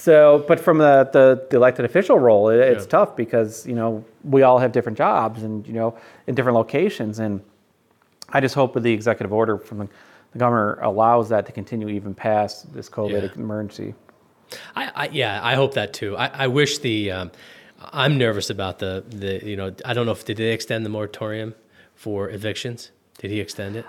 [0.03, 2.89] So, but from the, the, the elected official role, it, it's Yeah.
[2.89, 5.95] tough because you know we all have different jobs and you know
[6.27, 7.39] in different locations, and
[8.27, 9.87] I just hope with the executive order from the,
[10.33, 13.41] the governor allows that to continue even past this COVID Yeah.
[13.41, 13.93] emergency.
[14.75, 16.17] I, I yeah, I hope that too.
[16.17, 17.31] I, I wish the um,
[17.79, 20.89] I'm nervous about the the you know I don't know if did they extend the
[20.89, 21.55] moratorium
[21.95, 22.91] for evictions?
[23.19, 23.85] Did he extend it?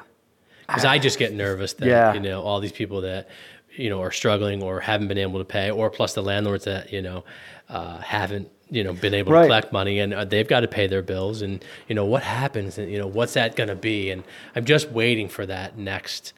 [0.68, 2.14] Because I just get nervous that Yeah.
[2.14, 3.28] you know all these people that
[3.76, 6.92] you know are struggling or haven't been able to pay, or plus the landlords that
[6.92, 7.24] you know
[7.68, 9.42] uh, haven't you know been able Right.
[9.42, 12.22] to collect money and uh, they've got to pay their bills and you know what
[12.22, 14.24] happens and you know what's that going to be and
[14.56, 16.32] I'm just waiting for that next.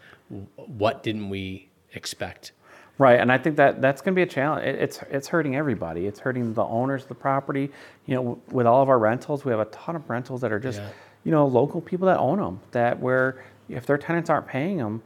[0.56, 2.52] What didn't we expect?
[2.98, 4.66] Right, and I think that that's going to be a challenge.
[4.66, 6.06] It, it's it's hurting everybody.
[6.06, 7.70] It's hurting the owners of the property.
[8.06, 10.50] You know, w- with all of our rentals, we have a ton of rentals that
[10.50, 10.88] are just, Yeah.
[11.24, 12.58] you know, local people that own them.
[12.72, 15.02] That where if their tenants aren't paying them,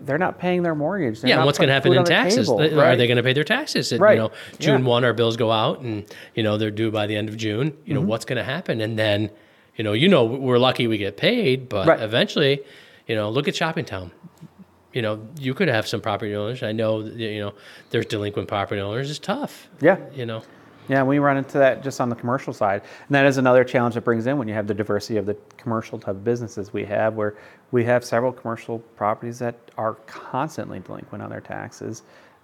[0.00, 1.20] they're not paying their mortgage.
[1.20, 2.48] They're Yeah, what's going to happen in taxes?
[2.48, 3.92] table, Are they going to pay their taxes?
[3.92, 4.14] Right.
[4.14, 4.88] You know, June Yeah.
[4.88, 6.04] one, our bills go out, and
[6.34, 7.66] you know they're due by the end of June.
[7.66, 7.94] You Mm-hmm.
[7.94, 9.30] know what's going to happen, and then,
[9.76, 12.00] you know, you know we're lucky we get paid, but Right.
[12.00, 12.60] eventually,
[13.06, 14.10] you know, look at Shopping Town.
[14.92, 16.62] You know, you could have some property owners.
[16.62, 17.54] I know, you know,
[17.90, 19.10] there's delinquent property owners.
[19.10, 19.68] It's tough.
[19.80, 19.98] Yeah.
[20.14, 20.42] You know,
[20.88, 22.80] Yeah, we run into that just on the commercial side.
[22.82, 25.36] And that is another challenge that brings in when you have the diversity of the
[25.58, 27.36] commercial type of businesses we have, where
[27.70, 32.02] we have several commercial properties that are constantly delinquent on their taxes.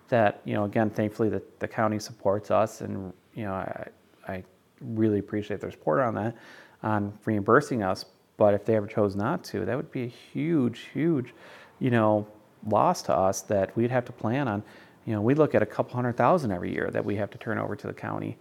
[0.09, 3.89] That, you know, again, thankfully the, the county supports us and, you know, I,
[4.29, 4.45] I
[4.81, 6.37] really appreciate their support on that,
[6.83, 8.05] on reimbursing us.
[8.37, 11.33] But if they ever chose not to, that would be a huge, huge,
[11.79, 12.27] you know,
[12.67, 14.63] loss to us that we'd have to plan on.
[15.07, 17.39] You know, we look at a couple hundred thousand every year that we have to
[17.39, 18.39] turn over to the county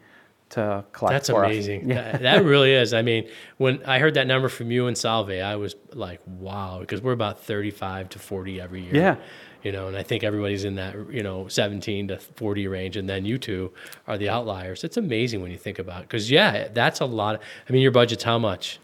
[0.53, 1.13] to collect.
[1.13, 1.89] that's amazing.
[1.89, 2.11] Yeah.
[2.11, 2.93] That, that really is.
[2.93, 6.77] I mean, when I heard that number from you and Solvay, I was like, wow,
[6.79, 8.95] because we're about 35 to 40 every year.
[8.95, 9.15] Yeah.
[9.63, 12.97] You know, and I think everybody's in that, you know, 17 to 40 range.
[12.97, 13.71] And then you two
[14.07, 14.83] are the outliers.
[14.83, 16.07] It's amazing when you think about it.
[16.09, 17.41] Because, yeah, that's a lot.
[17.67, 18.79] I mean, your budget's how much?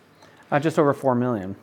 [0.49, 1.55] Uh, just over four million.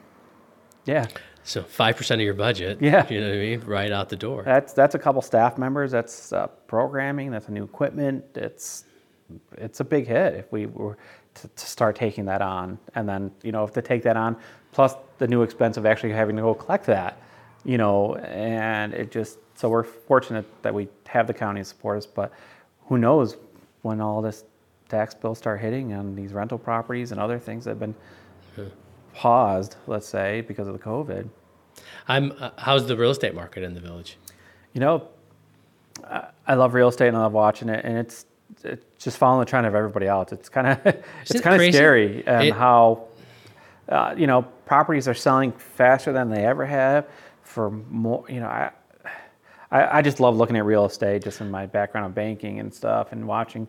[0.85, 1.07] Yeah,
[1.47, 2.79] So 5% of your budget.
[2.83, 3.07] Yeah.
[3.09, 3.61] You know what I mean?
[3.61, 4.43] Right out the door.
[4.43, 5.93] that's that's a couple staff members.
[5.93, 7.31] That's uh, programming.
[7.31, 8.25] That's a new equipment.
[8.35, 8.85] It's
[9.57, 10.99] it's a big hit if we were
[11.35, 14.37] to, to start taking that on, and then you know if to take that on,
[14.73, 17.21] plus the new expense of actually having to go collect that,
[17.65, 22.07] you know, and it just so we're fortunate that we have the county support us,
[22.07, 22.33] but
[22.87, 23.37] who knows
[23.83, 24.45] when all this
[24.89, 27.95] tax bills start hitting on these rental properties and other things that have been
[29.21, 31.29] paused, let's say, because of the COVID.
[32.09, 34.17] I'm, uh, how's the real estate market in the village?
[34.73, 35.09] You know,
[36.09, 38.27] I- I love real estate and I love watching it, and it's
[38.63, 40.31] it's just following the trend of everybody else.
[40.33, 40.79] It's kind of
[41.23, 43.05] it's it kind of scary and It- how
[43.89, 47.07] uh, you know properties are selling faster than they ever have
[47.43, 48.25] for more.
[48.29, 48.71] You know, I,
[49.71, 52.73] I I just love looking at real estate just in my background of banking and
[52.73, 53.67] stuff and watching.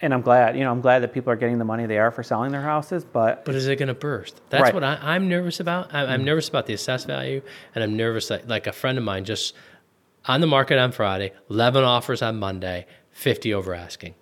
[0.00, 2.10] And I'm glad, you know, I'm glad that people are getting the money they are
[2.10, 4.40] for selling their houses, but But is it going to burst?
[4.50, 4.74] That's Right.
[4.74, 5.92] what I, I'm nervous about.
[5.92, 6.24] I, I'm mm-hmm.
[6.26, 7.42] nervous about the assessed value,
[7.74, 9.54] and I'm nervous that, like a friend of mine just
[10.26, 14.14] on the market on Friday, 11 offers on Monday, 50 over asking.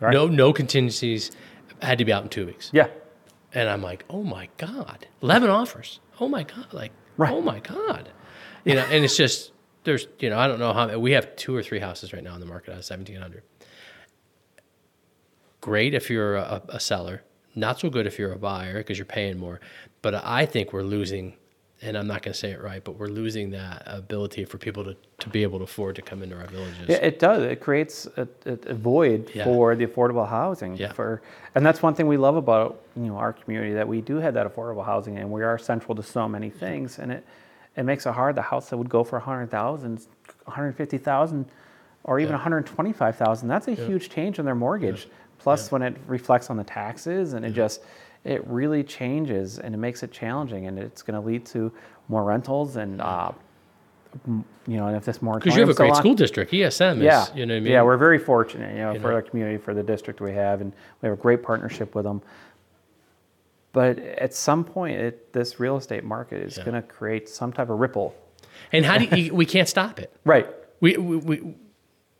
[0.00, 0.12] Right.
[0.12, 1.30] No, no contingencies.
[1.80, 2.70] Had to be out in two weeks.
[2.72, 2.88] yeah,
[3.52, 6.00] And I'm like, oh my god, 11 offers.
[6.20, 7.32] Oh my god, like, Right.
[7.32, 8.10] oh my god,
[8.64, 8.84] you know.
[8.90, 9.52] And it's just
[9.84, 12.34] there's, you know, I don't know how we have two or three houses right now
[12.34, 13.42] on the market at 1700.
[15.66, 17.22] Great if you're a, a seller,
[17.56, 19.58] not so good if you're a buyer because you're paying more.
[20.00, 21.34] But I think we're losing,
[21.82, 24.84] and I'm not going to say it right, but we're losing that ability for people
[24.84, 26.86] to, to be able to afford to come into our villages.
[26.88, 27.42] Yeah, it does.
[27.42, 29.42] It creates a, a, void Yeah.
[29.42, 30.76] for the affordable housing.
[30.76, 30.92] Yeah.
[30.92, 31.20] For
[31.56, 34.34] and that's one thing we love about you know our community that we do have
[34.34, 37.26] that affordable housing and we are central to so many things and it
[37.76, 38.36] it makes it hard.
[38.36, 40.06] The house that would go for a hundred thousand,
[40.44, 41.46] one hundred fifty thousand,
[42.04, 42.36] or even Yeah.
[42.36, 43.48] one hundred twenty five thousand.
[43.48, 45.08] That's a huge change in their mortgage.
[45.46, 47.80] Plus, when it reflects on the taxes and it just
[48.24, 51.70] it really changes and it makes it challenging and it's going to lead to
[52.08, 53.00] more rentals and.
[53.00, 53.30] Uh,
[54.26, 57.02] you know, and if this more Because you have a great school district, ESM is,
[57.04, 57.72] yeah, you know what I mean?
[57.72, 59.16] Yeah, we're very fortunate, you know, You for know.
[59.16, 60.72] the community, for the district we have, and
[61.02, 62.22] we have a great partnership with them.
[63.72, 66.64] But at some point, it, this real estate market is Yeah.
[66.64, 68.16] going to create some type of ripple.
[68.72, 70.10] and how do you, we can't stop it.
[70.24, 70.48] Right.
[70.80, 71.54] We, we, we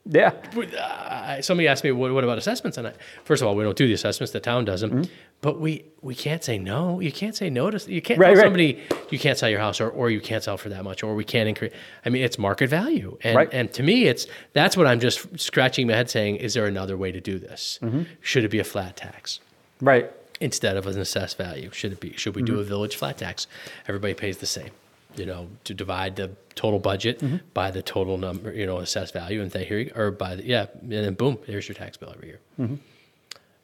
[0.08, 0.32] Yeah.
[0.56, 2.78] Uh, somebody asked me, what, what about assessments?
[2.78, 2.92] And I,
[3.24, 4.32] first of all, we don't do the assessments.
[4.32, 4.90] The town does them.
[4.90, 5.12] Mm-hmm.
[5.40, 7.00] But we, we can't say no.
[7.00, 8.44] You can't say no to, you can't Right, tell right.
[8.44, 11.14] somebody you can't sell your house or, or you can't sell for that much or
[11.14, 11.72] we can't increase.
[12.04, 13.18] I mean, it's market value.
[13.22, 13.48] And, Right.
[13.52, 16.96] and to me, it's, that's what I'm just scratching my head saying, is there another
[16.96, 17.78] way to do this?
[17.82, 18.02] Mm-hmm.
[18.20, 19.40] Should it be a flat tax?
[19.80, 20.10] Right.
[20.40, 21.70] instead of an assessed value?
[21.72, 22.12] Should it be?
[22.16, 22.54] Should we Mm-hmm.
[22.54, 23.46] do a village flat tax?
[23.88, 24.70] Everybody pays the same.
[25.16, 27.36] You know, to divide the total budget Mm-hmm.
[27.54, 30.44] by the total number, you know, assessed value, and say here, you, or by the
[30.44, 32.40] yeah, and then boom, here's your tax bill every year.
[32.58, 32.76] Mm-hmm.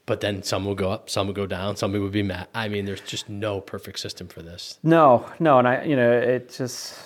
[0.04, 2.48] But then some will go up, some will go down, some will be mad.
[2.54, 4.78] I mean, there's just no perfect system for this.
[4.82, 6.98] No, no, and I, you know, it just,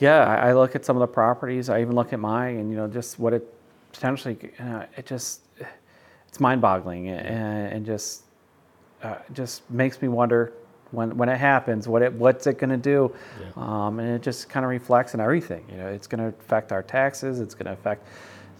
[0.00, 1.68] yeah, I, I look at some of the properties.
[1.68, 3.42] I even look at mine, and you know, just what it
[3.92, 5.40] potentially, you know, it just,
[6.28, 8.24] it's mind-boggling, and, and just,
[9.02, 10.52] uh, just makes me wonder
[10.94, 13.14] when when it happens, what it what's it going to do,
[13.60, 15.64] um, and it just kind of reflects in everything.
[15.70, 17.40] You know, it's going to affect our taxes.
[17.40, 18.06] It's going to affect,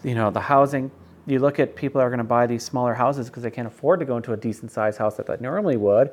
[0.03, 0.91] you know, the housing.
[1.27, 3.67] You look at people that are going to buy these smaller houses because they can't
[3.67, 6.11] afford to go into a decent sized house that they normally would,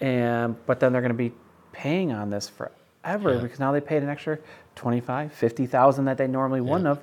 [0.00, 1.32] and but then they're going to be
[1.72, 4.38] paying on this forever because now they paid an extra
[4.76, 7.02] 25 50,000 that they normally wouldn't have.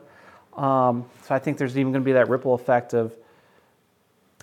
[0.62, 3.14] Um, so I think there's even going to be that ripple effect of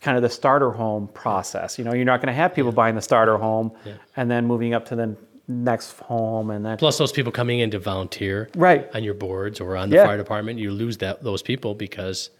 [0.01, 1.79] kind of the starter home process.
[1.79, 3.73] You know, you're not going to have people buying the starter home
[4.17, 5.17] and then moving up to the
[5.49, 8.89] next home and then Plus, those people coming in to volunteer Right.
[8.95, 10.07] on your boards or on the Yeah.
[10.07, 12.31] fire department, you lose that those people because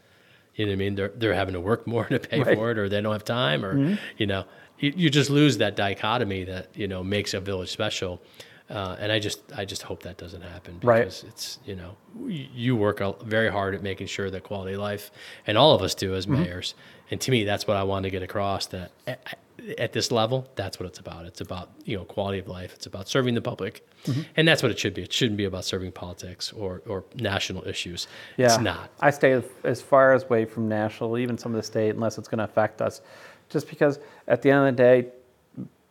[0.57, 0.95] you know what I mean.
[0.95, 2.47] They're they're having to work more to pay Right.
[2.49, 2.57] Mm-hmm.
[2.59, 4.45] for it, or they don't have time, or you know,
[4.79, 8.21] you, you just lose that dichotomy that you know makes a village special.
[8.69, 10.99] Uh, and I just I just hope that doesn't happen Right.
[11.05, 11.97] because it's you know
[12.27, 15.11] you work very hard at making sure that quality of life,
[15.47, 16.17] and all of us do Mm-hmm.
[16.17, 16.75] as mayors.
[17.11, 18.67] And to me, that's what I want to get across.
[18.67, 19.39] That at,
[19.79, 21.27] at this level, that's what it's about.
[21.27, 22.75] It's about you know quality of life.
[22.75, 24.23] It's about serving the public, Mm-hmm.
[24.37, 25.03] and that's what it should be.
[25.03, 28.09] It shouldn't be about serving politics or or national issues.
[28.37, 28.91] yeah, It's not.
[29.01, 32.19] I stay as- as far as away from national, even some of the state, unless
[32.19, 33.01] it's going to affect us,
[33.49, 35.07] just because at the end of the day,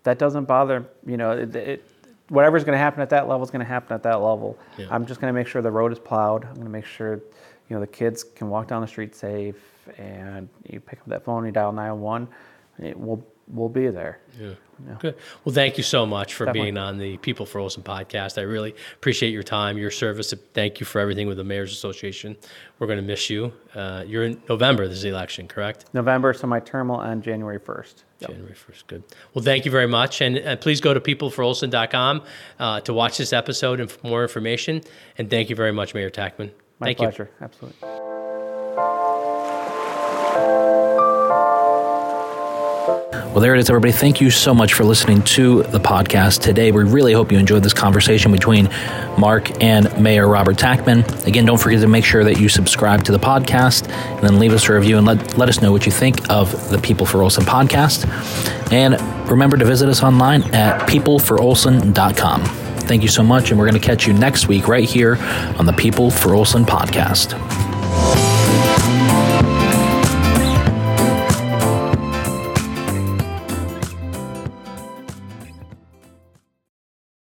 [0.04, 0.86] that doesn't bother.
[1.06, 1.84] You know, it, it,
[2.30, 4.58] whatever's going to happen at that level is going to happen at that level.
[4.78, 4.88] Yeah.
[4.90, 6.46] I'm just going to make sure the road is plowed.
[6.46, 9.58] I'm going to make sure, you know, the kids can walk down the street safe,
[9.98, 12.28] and you pick up that phone, you dial 911,
[12.80, 14.20] it will we'll be there.
[14.40, 14.54] Yeah.
[15.00, 15.16] Good.
[15.44, 16.72] Well, thank you so much for Definitely.
[16.72, 18.38] being on the People for Olson podcast.
[18.38, 20.34] I really appreciate your time, your service.
[20.54, 22.36] Thank you for everything with the Mayor's Association.
[22.80, 23.54] We're going to miss you.
[23.74, 25.86] Uh, you're in November, this is the election, correct?
[25.94, 28.04] November, so my term will end January 1st.
[28.20, 28.30] Yep.
[28.32, 28.88] January 1st.
[28.88, 29.04] Good.
[29.34, 30.22] Well, thank you very much.
[30.22, 32.24] And, and please go to peopleforolson.com
[32.60, 34.82] uh, to watch this episode and for more information.
[35.18, 36.52] And thank you very much, Mayor Tackman.
[36.80, 37.08] My thank you.
[37.08, 37.30] pleasure.
[37.40, 38.05] Absolutely.
[42.86, 43.92] Well, there it is, everybody.
[43.92, 46.72] Thank you so much for listening to the podcast today.
[46.72, 48.70] We really hope you enjoyed this conversation between
[49.18, 51.26] Mark and Mayor Robert Tackman.
[51.26, 54.54] Again, don't forget to make sure that you subscribe to the podcast and then leave
[54.54, 57.24] us a review and let, let us know what you think of the People for
[57.24, 58.08] Olson podcast.
[58.72, 62.44] And remember to visit us online at peopleforolson.com.
[62.44, 65.18] Thank you so much, and we're going to catch you next week right here
[65.58, 67.75] on the People for Olson podcast.